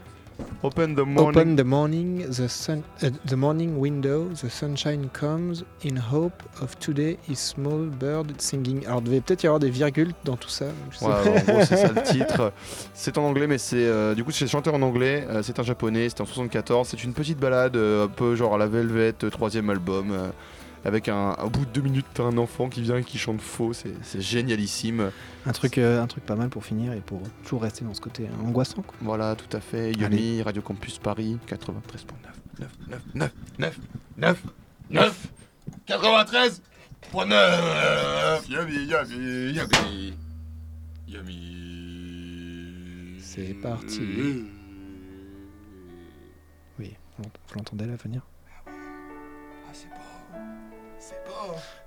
Open 0.63 0.93
the 0.95 0.99
Morning. 1.05 1.19
Open 1.37 1.55
the 1.55 1.63
morning, 1.63 2.25
the 2.29 2.47
sun, 2.49 2.83
uh, 3.01 3.09
the 3.25 3.35
morning 3.35 3.77
window, 3.79 4.27
the 4.41 4.49
sunshine 4.49 5.09
comes. 5.13 5.63
In 5.85 5.95
hope 5.97 6.43
of 6.61 6.77
today, 6.79 7.17
is 7.29 7.37
small 7.37 7.85
bird 7.99 8.33
singing. 8.41 8.85
Alors, 8.85 9.01
devait 9.01 9.21
peut-être 9.21 9.43
y 9.43 9.47
avoir 9.47 9.59
des 9.59 9.69
virgules 9.69 10.11
dans 10.25 10.35
tout 10.35 10.49
ça. 10.49 10.65
je 10.91 10.97
sais 10.97 11.05
Ouais, 11.05 11.11
pas. 11.13 11.29
en 11.51 11.53
gros, 11.55 11.65
c'est 11.65 11.77
ça 11.77 11.91
le 11.93 12.03
titre. 12.11 12.51
C'est 12.93 13.17
en 13.17 13.23
anglais, 13.23 13.47
mais 13.47 13.57
c'est 13.57 13.77
euh, 13.85 14.13
du 14.15 14.23
coup 14.25 14.31
c'est 14.31 14.47
chanté 14.47 14.69
en 14.69 14.81
anglais. 14.81 15.25
euh, 15.29 15.41
c'est 15.43 15.59
un 15.59 15.63
japonais. 15.63 16.09
C'était 16.09 16.21
en 16.21 16.25
74. 16.25 16.87
C'est 16.89 17.03
une 17.03 17.13
petite 17.13 17.39
balade, 17.39 17.77
euh, 17.77 18.05
un 18.05 18.09
peu 18.09 18.35
genre 18.35 18.55
à 18.55 18.57
la 18.57 18.67
Velvet, 18.67 19.13
troisième 19.13 19.69
album, 19.69 20.13
avec 20.85 21.09
un, 21.09 21.33
au 21.43 21.49
bout 21.49 21.65
de 21.65 21.71
deux 21.71 21.81
minutes, 21.81 22.05
t'as 22.13 22.23
un 22.23 22.37
enfant 22.37 22.69
qui 22.69 22.81
vient 22.81 22.97
et 22.97 23.03
qui 23.03 23.17
chante 23.17 23.41
faux. 23.41 23.73
C'est 23.73 24.21
génialissime. 24.21 25.11
Un 25.45 25.51
truc, 25.51 25.77
euh, 25.77 26.01
un 26.01 26.07
truc 26.07 26.25
pas 26.25 26.35
mal 26.35 26.49
pour 26.49 26.65
finir 26.65 26.93
et 26.93 27.01
pour 27.01 27.21
toujours 27.43 27.61
rester 27.61 27.85
dans 27.85 27.93
ce 27.93 28.01
côté 28.01 28.23
euh, 28.23 28.47
angoissant. 28.47 28.81
Quoi. 28.81 28.95
Voilà, 29.01 29.35
tout 29.35 29.55
à 29.55 29.59
fait. 29.59 29.91
Yumi, 29.93 30.41
Radio 30.41 30.61
Campus 30.61 30.97
Paris, 30.97 31.37
93.9. 31.47 31.59
9, 32.59 32.69
9, 32.87 33.01
9, 33.15 33.31
9, 33.57 33.79
9, 34.17 34.43
9, 34.89 35.27
93 35.85 36.61
Yummy, 38.49 38.85
yummy, 38.85 39.53
yummy. 39.53 40.13
Yummy. 41.07 43.15
C'est 43.19 43.53
parti. 43.55 44.45
Oui, 46.77 46.93
vous 47.17 47.25
l'entendez 47.55 47.85
là 47.85 47.95
venir? 47.95 48.21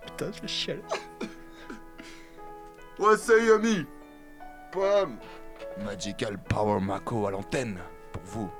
Putain, 0.04 0.30
je 0.32 0.42
vais 0.42 0.48
chialer. 0.48 0.82
Ouais, 2.98 3.16
c'est 3.16 3.44
Yummy. 3.44 3.86
Pam. 4.70 5.16
Magical 5.84 6.38
Power 6.38 6.78
Mako 6.78 7.26
à 7.26 7.30
l'antenne 7.30 7.78
pour 8.12 8.22
vous. 8.22 8.50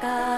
갈까. 0.00 0.29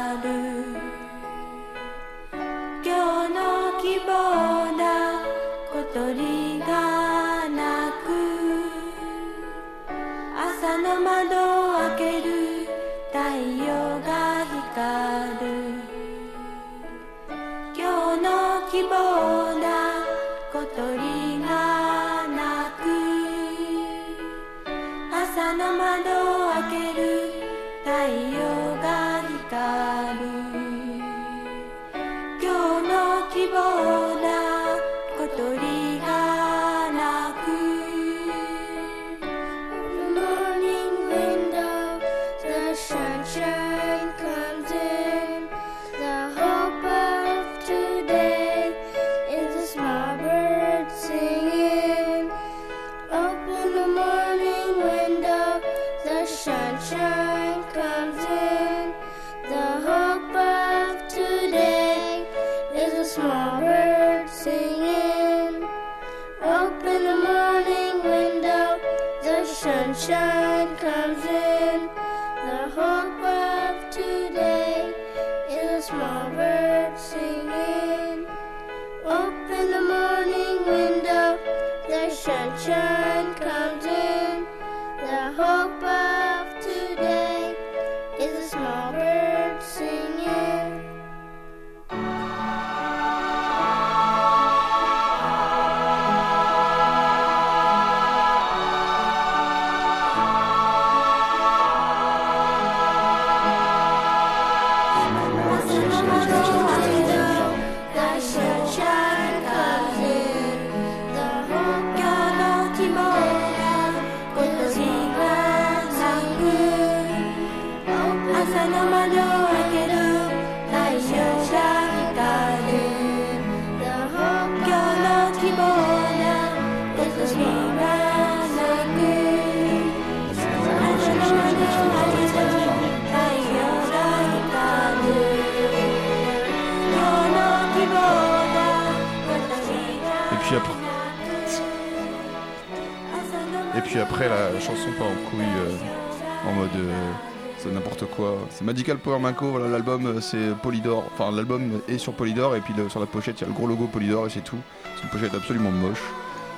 C'est 148.54 148.64
Magical 148.64 148.98
Power 148.98 149.18
Mako, 149.18 149.50
voilà, 149.52 149.68
l'album 149.68 150.06
euh, 150.06 150.20
c'est 150.20 150.54
Polydor. 150.62 151.04
Enfin, 151.14 151.34
l'album 151.34 151.80
est 151.88 151.98
sur 151.98 152.12
Polydor 152.12 152.54
et 152.54 152.60
puis 152.60 152.74
le- 152.76 152.88
sur 152.88 153.00
la 153.00 153.06
pochette 153.06 153.40
il 153.40 153.42
y 153.42 153.44
a 153.44 153.48
le 153.48 153.54
gros 153.54 153.66
logo 153.66 153.86
Polydor 153.86 154.26
et 154.26 154.30
c'est 154.30 154.44
tout. 154.44 154.58
C'est 154.96 155.04
une 155.04 155.08
pochette 155.08 155.34
absolument 155.34 155.70
moche. 155.70 156.02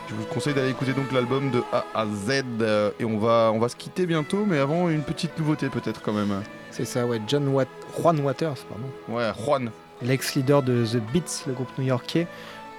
Je 0.08 0.14
vous 0.14 0.24
conseille 0.24 0.52
d'aller 0.54 0.70
écouter 0.70 0.92
donc 0.92 1.10
l'album 1.12 1.50
de 1.50 1.62
A 1.72 1.84
à 1.94 2.04
Z 2.06 2.42
euh, 2.60 2.90
et 2.98 3.04
on 3.04 3.18
va, 3.18 3.50
on 3.54 3.58
va 3.58 3.68
se 3.68 3.76
quitter 3.76 4.06
bientôt, 4.06 4.44
mais 4.46 4.58
avant 4.58 4.88
une 4.90 5.02
petite 5.02 5.38
nouveauté 5.38 5.68
peut-être 5.68 6.02
quand 6.02 6.12
même. 6.12 6.42
C'est 6.70 6.84
ça, 6.84 7.06
ouais. 7.06 7.20
John 7.26 7.48
Wat- 7.48 7.66
Juan 7.98 8.20
Waters, 8.20 8.56
pardon. 8.68 8.88
Ouais, 9.08 9.30
Juan. 9.44 9.70
L'ex-leader 10.02 10.62
de 10.62 10.84
The 10.84 10.96
Beats, 11.12 11.44
le 11.46 11.52
groupe 11.54 11.68
new-yorkais. 11.78 12.26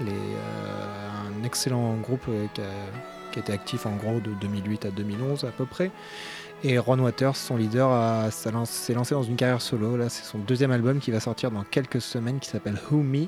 Les, 0.01 0.11
euh, 0.11 1.39
un 1.39 1.43
excellent 1.45 1.93
groupe 1.95 2.25
euh, 2.27 2.45
qui, 2.53 2.61
a, 2.61 2.65
qui 3.31 3.39
a 3.39 3.41
été 3.41 3.53
actif 3.53 3.85
en 3.85 3.95
gros 3.95 4.19
de 4.19 4.31
2008 4.41 4.85
à 4.85 4.89
2011 4.91 5.45
à 5.45 5.47
peu 5.47 5.65
près. 5.65 5.89
Et 6.63 6.79
Ron 6.79 6.99
Waters, 6.99 7.35
son 7.35 7.57
leader, 7.57 7.91
a- 7.91 8.31
s'est 8.31 8.51
lancé, 8.51 8.93
dans 8.93 9.23
une 9.23 9.35
carrière 9.35 9.61
solo. 9.61 9.97
Là, 9.97 10.09
c'est 10.09 10.23
son 10.23 10.39
deuxième 10.39 10.71
album 10.71 10.99
qui 10.99 11.11
va 11.11 11.19
sortir 11.19 11.51
dans 11.51 11.63
quelques 11.63 12.01
semaines 12.01 12.39
qui 12.39 12.49
s'appelle 12.49 12.77
Who 12.89 12.97
Me. 13.03 13.27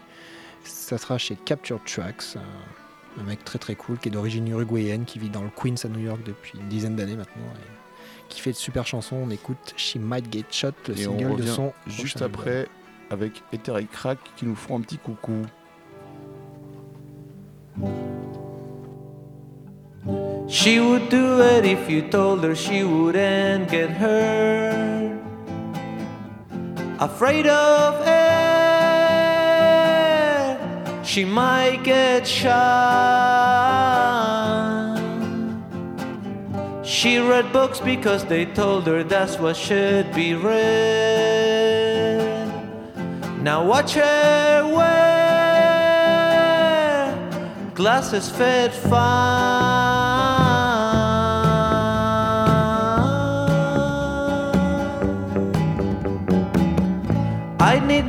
Ça 0.64 0.98
sera 0.98 1.18
chez 1.18 1.36
Capture 1.36 1.80
Tracks. 1.86 2.36
Un, 2.36 3.22
un 3.22 3.24
mec 3.26 3.44
très 3.44 3.60
très 3.60 3.76
cool 3.76 3.98
qui 4.00 4.10
est 4.10 4.12
d'origine 4.12 4.48
uruguayenne, 4.48 5.06
qui 5.06 5.20
vit 5.20 5.30
dans 5.30 5.44
le 5.44 5.50
Queens 5.56 5.76
à 5.84 5.88
New 5.88 6.00
York 6.00 6.20
depuis 6.26 6.58
une 6.60 6.68
dizaine 6.68 6.96
d'années 6.96 7.16
maintenant. 7.16 7.44
et 7.56 8.28
qui 8.30 8.42
fait 8.42 8.52
de 8.52 8.58
super 8.58 8.86
chansons. 8.88 9.16
On 9.18 9.30
écoute 9.30 9.74
She 9.78 9.96
Might 9.98 10.32
Get 10.34 10.46
Shot, 10.52 10.72
le 10.88 11.00
Et 11.00 11.08
on 11.08 11.18
single 11.18 11.42
de 11.42 11.48
son 11.48 11.74
juste 11.88 12.22
album. 12.22 12.42
après 12.42 12.68
avec 13.10 13.42
Ether 13.54 13.76
et 13.80 13.86
Crack 13.86 14.18
qui 14.36 14.46
nous 14.46 14.56
feront 14.56 14.80
un 14.80 14.82
petit 14.82 14.98
coucou. 14.98 15.44
She 20.50 20.80
would 20.80 21.10
do 21.10 21.42
it 21.42 21.66
if 21.66 21.90
you 21.90 22.04
told 22.04 22.42
her 22.46 22.56
she 22.56 22.86
wouldn't 22.86 23.70
get 23.70 23.90
hurt. 23.90 25.20
Afraid 27.00 27.48
of 27.48 28.02
air, 28.08 28.28
she 31.04 31.26
might 31.26 31.84
get 31.84 32.26
shot. 32.26 32.58
She 36.82 37.18
read 37.18 37.52
books 37.52 37.82
because 37.82 38.24
they 38.24 38.46
told 38.46 38.88
her 38.88 39.04
that's 39.04 39.38
what 39.38 39.58
should 39.58 40.14
be 40.14 40.34
read. 40.34 41.28
Now 43.44 43.66
watch 43.66 43.96
her 43.96 44.64
wear 44.74 45.18
glasses 47.76 48.30
fit 48.30 48.74
fine. 48.74 49.87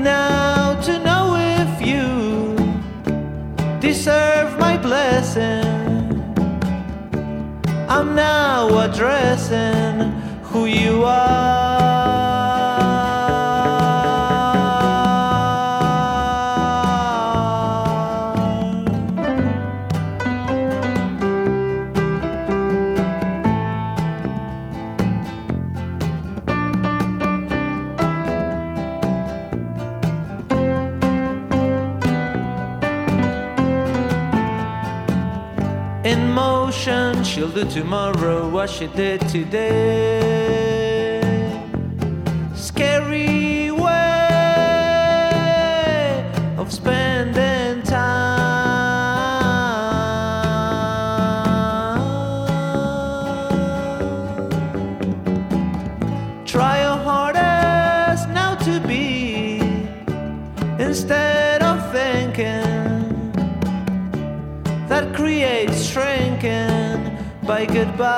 Now 0.01 0.81
to 0.83 0.99
know 1.01 1.35
if 1.37 1.87
you 1.87 2.57
deserve 3.81 4.59
my 4.59 4.77
blessing. 4.77 5.65
I'm 7.89 8.15
now 8.15 8.69
addressing 8.79 10.13
who 10.43 10.67
you 10.67 11.05
are. 11.05 11.78
She'll 37.49 37.65
do 37.65 37.71
tomorrow 37.71 38.49
what 38.49 38.71
she 38.71 38.87
did 38.89 39.21
today. 39.29 40.78
Thanks 67.99 68.13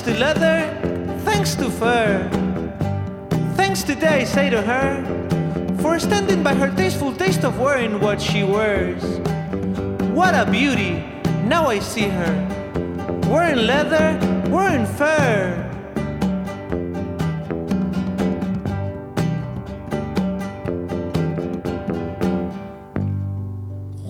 to 0.00 0.18
leather, 0.18 1.20
thanks 1.24 1.54
to 1.56 1.70
fur, 1.70 2.26
thanks 3.54 3.82
today, 3.82 4.24
say 4.24 4.48
to 4.48 4.62
her, 4.62 5.04
for 5.82 5.98
standing 5.98 6.42
by 6.42 6.54
her 6.54 6.74
tasteful 6.74 7.12
taste 7.12 7.44
of 7.44 7.58
wearing 7.58 8.00
what 8.00 8.18
she 8.18 8.44
wears. 8.44 9.02
What 10.14 10.34
a 10.34 10.50
beauty! 10.50 11.15
Now 11.48 11.68
I 11.68 11.78
see 11.78 12.08
her 12.08 12.34
wearing 13.30 13.68
leather, 13.68 14.18
wearing 14.50 14.84
fur. 14.84 15.62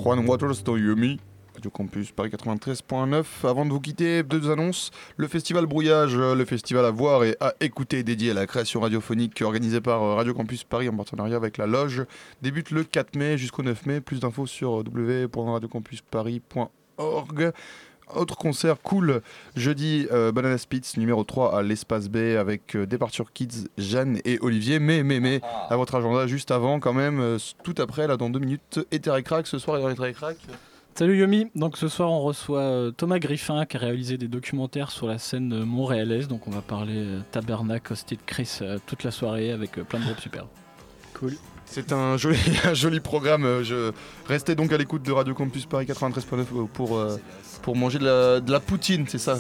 Juan 0.03 0.25
Waters 0.27 0.63
to 0.63 0.79
Yumi. 0.79 1.21
Radio 1.55 1.71
Campus 1.71 2.11
Paris 2.11 2.31
93.9. 2.31 3.25
Avant 3.45 3.67
de 3.67 3.71
vous 3.71 3.81
quitter, 3.81 4.23
deux 4.23 4.51
annonces. 4.51 4.91
Le 5.19 5.29
festival 5.29 5.67
Brouillage, 5.67 6.15
euh, 6.17 6.35
le 6.35 6.47
festival 6.47 6.87
à 6.87 6.91
voir 6.91 7.25
et 7.25 7.37
à 7.41 7.53
écouter 7.61 8.03
dédié 8.03 8.31
à 8.31 8.35
la 8.35 8.47
création 8.47 8.81
radiophonique 8.81 9.43
organisé 9.43 9.83
par 9.83 10.03
euh, 10.03 10.15
Radio 10.15 10.33
Campus 10.33 10.65
Paris 10.65 10.89
en 10.89 10.97
partenariat 10.97 11.37
avec 11.37 11.59
la 11.59 11.67
Loge, 11.67 12.05
débute 12.41 12.71
le 12.71 12.85
4 12.85 13.15
mai 13.17 13.37
jusqu'au 13.37 13.63
9 13.63 13.85
mai. 13.85 14.01
Plus 14.01 14.21
d'infos 14.21 14.47
sur 14.47 14.81
euh, 14.81 14.85
www.radiocampusparis.org. 16.99 17.53
Autre 18.15 18.37
concert 18.37 18.81
cool, 18.83 19.21
jeudi, 19.57 20.07
euh, 20.13 20.31
Banana 20.31 20.59
Spitz 20.59 20.97
numéro 20.97 21.25
3 21.25 21.59
à 21.59 21.63
l'Espace 21.63 22.09
B 22.09 22.37
avec 22.39 22.77
euh, 22.77 22.87
Departure 22.87 23.33
Kids, 23.33 23.67
Jeanne 23.79 24.21
et 24.25 24.39
Olivier. 24.43 24.79
Mais, 24.79 25.03
mais, 25.03 25.19
mais, 25.19 25.41
à 25.69 25.77
votre 25.77 25.97
agenda, 25.97 26.29
juste 26.29 26.53
avant, 26.53 26.79
quand 26.79 26.93
même, 26.93 27.19
euh, 27.19 27.39
tout 27.65 27.75
après, 27.79 28.07
là, 28.07 28.17
dans 28.17 28.31
deux 28.31 28.39
minutes, 28.39 28.79
Ether 28.93 29.15
et 29.19 29.25
Crack. 29.25 29.49
Ce 29.49 29.59
soir, 29.59 29.91
Ether 29.91 30.09
et 30.09 30.13
Crack. 30.13 30.37
Salut 30.99 31.19
Yomi, 31.19 31.49
donc 31.55 31.77
ce 31.77 31.89
soir 31.89 32.11
on 32.11 32.23
reçoit 32.23 32.63
euh, 32.63 32.91
Thomas 32.91 33.19
Griffin 33.19 33.67
qui 33.67 33.77
a 33.77 33.81
réalisé 33.81 34.17
des 34.17 34.29
documentaires 34.29 34.91
sur 34.91 35.07
la 35.07 35.19
scène 35.19 35.63
montréalaise, 35.65 36.27
donc 36.27 36.49
on 36.49 36.51
va 36.51 36.63
parler 36.63 36.97
euh, 36.97 37.21
Tabernacle, 37.33 37.93
Hosted 37.93 38.21
Chris 38.25 38.61
euh, 38.63 38.79
toute 38.87 39.05
la 39.05 39.11
soirée 39.11 39.53
avec 39.53 39.77
euh, 39.77 39.85
plein 39.85 39.99
de 39.99 40.07
groupes 40.07 40.21
super. 40.21 40.47
Cool. 41.13 41.35
C'est 41.67 41.93
un 41.93 42.17
joli, 42.17 42.39
un 42.65 42.75
joli 42.75 43.01
programme. 43.01 43.45
euh, 43.45 43.63
Je 43.65 43.93
restais 44.27 44.55
donc 44.55 44.73
à 44.73 44.79
l'écoute 44.79 45.03
de 45.03 45.13
Radio 45.13 45.35
Campus 45.35 45.67
Paris 45.67 45.87
93.9 45.87 46.67
pour, 46.73 46.97
euh, 46.97 47.19
pour 47.63 47.77
manger 47.77 47.99
de 47.99 48.05
la, 48.07 48.41
de 48.41 48.51
la 48.53 48.61
poutine, 48.61 49.05
c'est 49.09 49.19
ça, 49.19 49.39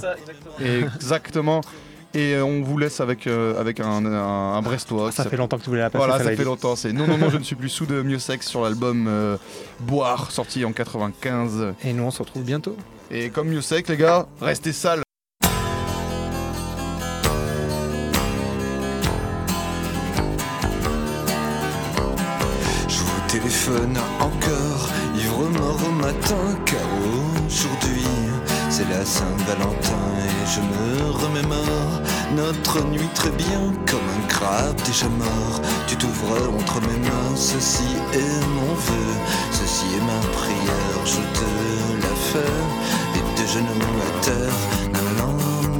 Exactement. 0.60 1.60
Et 2.14 2.34
euh, 2.34 2.44
on 2.44 2.62
vous 2.62 2.78
laisse 2.78 3.00
avec, 3.00 3.26
euh, 3.26 3.60
avec 3.60 3.78
un, 3.80 4.04
un, 4.06 4.54
un 4.54 4.62
Brestois. 4.62 5.12
Ça 5.12 5.24
fait 5.24 5.36
longtemps 5.36 5.58
que 5.58 5.64
tu 5.64 5.68
voulais 5.70 5.82
la 5.82 5.90
passer, 5.90 6.06
Voilà, 6.06 6.22
ça 6.22 6.34
fait 6.34 6.44
longtemps. 6.44 6.74
C'est 6.76 6.92
Non, 6.92 7.06
non, 7.06 7.18
non, 7.18 7.28
je 7.30 7.36
ne 7.38 7.42
suis 7.42 7.56
plus 7.56 7.68
sous 7.68 7.84
de 7.84 8.00
Mieux 8.00 8.18
Sexe 8.18 8.46
sur 8.48 8.62
l'album 8.62 9.06
euh, 9.08 9.36
Boire, 9.80 10.30
sorti 10.30 10.64
en 10.64 10.72
95. 10.72 11.74
Et 11.84 11.92
nous, 11.92 12.04
on 12.04 12.10
se 12.10 12.20
retrouve 12.22 12.42
bientôt. 12.44 12.76
Et 13.10 13.28
comme 13.30 13.48
Mieux 13.48 13.60
Sexe, 13.60 13.90
les 13.90 13.96
gars, 13.98 14.26
restez 14.40 14.72
sales. 14.72 15.02
Est 38.12 38.46
mon 38.54 38.74
vœu, 38.74 39.06
Ceci 39.52 39.86
est 39.96 40.04
ma 40.04 40.20
prière, 40.38 41.00
je 41.04 41.22
te 41.38 41.48
la 42.02 42.14
fais. 42.30 42.56
Et 43.16 43.40
de 43.40 43.46
genoux 43.46 43.96
à 44.06 44.24
terre. 44.24 44.58
Non, 44.94 45.08
non, 45.20 45.32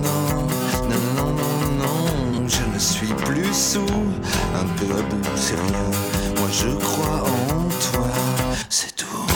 non, 0.07 0.47
non, 0.91 1.03
non, 1.17 1.31
non, 1.41 1.57
non. 1.83 2.49
Je 2.49 2.65
ne 2.75 2.79
suis 2.79 3.15
plus 3.25 3.53
sous, 3.53 3.81
un 4.55 4.67
peu 4.77 4.93
à 4.99 5.03
bout, 5.03 5.29
c'est 5.37 5.55
rien. 5.55 5.91
Moi 6.39 6.49
je 6.51 6.69
crois 6.85 7.23
en 7.23 7.69
toi, 7.91 8.09
c'est 8.69 8.95
tout. 8.97 9.36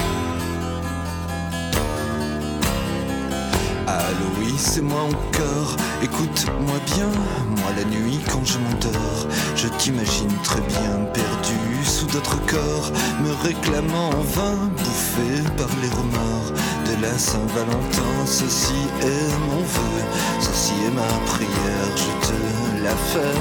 C'est 4.60 4.82
moi 4.82 5.00
encore. 5.02 5.76
Écoute-moi 6.02 6.78
bien, 6.94 7.10
moi 7.56 7.70
la 7.76 7.84
nuit 7.84 8.20
quand 8.30 8.44
je 8.44 8.58
m'endors, 8.58 9.26
je 9.56 9.68
t'imagine 9.78 10.32
très 10.44 10.60
bien 10.60 11.06
perdu 11.14 11.58
sous 11.84 12.06
d'autres 12.06 12.38
corps, 12.46 12.92
me 13.22 13.32
réclamant 13.46 14.10
en 14.10 14.22
vain, 14.36 14.70
bouffé 14.76 15.42
par 15.56 15.68
les 15.82 15.88
remords 15.88 16.52
de 16.86 17.02
la 17.02 17.16
Saint-Valentin. 17.18 18.12
Ceci 18.26 18.80
est 19.00 19.32
mon 19.48 19.62
vœu, 19.62 20.02
ceci 20.40 20.74
est 20.86 20.94
ma 20.94 21.12
prière, 21.32 21.90
je 21.96 22.26
te 22.26 22.84
la 22.84 22.94
fais, 23.10 23.36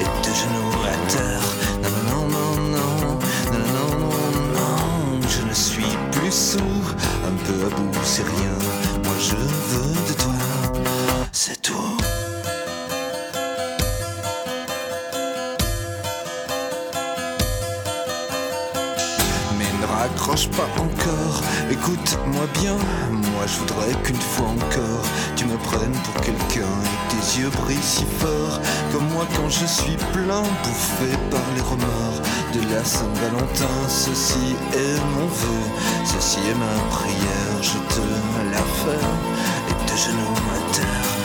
et 0.00 0.10
de 0.24 0.32
genoux 0.40 0.78
à 0.86 0.96
terre. 1.10 1.46
Non, 1.82 1.98
non, 2.08 2.24
non, 2.34 2.50
non, 2.70 3.18
non, 3.52 3.58
non, 3.74 3.90
non, 3.98 4.32
non, 4.54 5.28
je 5.28 5.42
ne 5.48 5.54
suis 5.54 5.96
plus 6.12 6.32
sous, 6.32 6.84
un 7.26 7.36
peu 7.46 7.66
à 7.66 7.68
bout, 7.68 7.98
c'est 8.04 8.22
rien. 8.22 8.56
Moi 9.04 9.14
je 9.20 9.36
veux 9.36 9.92
de 10.08 10.14
toi, 10.14 10.32
c'est 11.44 11.60
tout. 11.60 11.96
Mais 19.58 19.64
ne 19.80 19.86
raccroche 19.86 20.48
pas 20.50 20.68
encore, 20.78 21.42
écoute-moi 21.68 22.46
bien. 22.60 22.76
Moi 23.10 23.44
je 23.46 23.58
voudrais 23.58 23.92
qu'une 24.04 24.20
fois 24.20 24.50
encore 24.50 25.04
tu 25.34 25.46
me 25.46 25.56
prennes 25.56 25.98
pour 26.04 26.14
quelqu'un 26.22 26.74
et 26.90 26.98
tes 27.10 27.40
yeux 27.40 27.50
brillent 27.50 27.82
si 27.82 28.04
fort. 28.20 28.60
Comme 28.92 29.08
moi 29.08 29.26
quand 29.34 29.48
je 29.48 29.66
suis 29.66 29.96
plein, 30.12 30.44
bouffé 30.62 31.10
par 31.32 31.46
les 31.56 31.62
remords 31.62 32.20
de 32.54 32.60
la 32.72 32.84
Saint-Valentin. 32.84 33.76
Ceci 33.88 34.54
est 34.74 35.00
mon 35.16 35.26
vœu, 35.26 35.62
ceci 36.04 36.38
est 36.38 36.58
ma 36.66 36.76
prière, 36.96 37.56
je 37.60 37.78
te 37.94 38.04
la 38.54 38.64
fais. 38.80 39.06
Et 39.70 39.90
de 39.90 39.96
genoux 39.96 40.36
à 40.54 40.72
terre. 40.76 41.21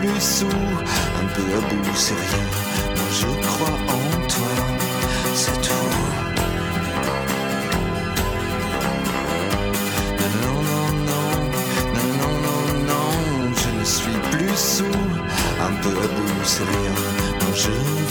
Plus 0.00 0.20
sous, 0.20 0.46
un 0.46 1.26
peu 1.34 1.42
à 1.42 1.60
bout, 1.68 1.94
c'est 1.94 2.14
rien. 2.14 2.46
Moi 2.96 3.08
je 3.20 3.26
crois 3.46 3.76
en 3.96 4.26
toi, 4.34 4.54
c'est 5.34 5.60
tout. 5.60 5.90
Non, 10.18 10.30
non, 10.42 10.58
non, 10.68 10.86
non, 11.10 11.28
non, 11.96 12.10
non, 12.22 12.34
non, 12.46 12.62
non, 12.90 13.54
je 13.62 13.78
ne 13.78 13.84
suis 13.84 14.18
plus 14.30 14.56
sous, 14.56 14.98
un 15.68 15.74
peu 15.82 15.90
à 15.90 16.08
bout, 16.14 16.44
c'est 16.44 16.64
rien. 16.64 16.94
Moi 17.40 17.54
je. 17.54 18.09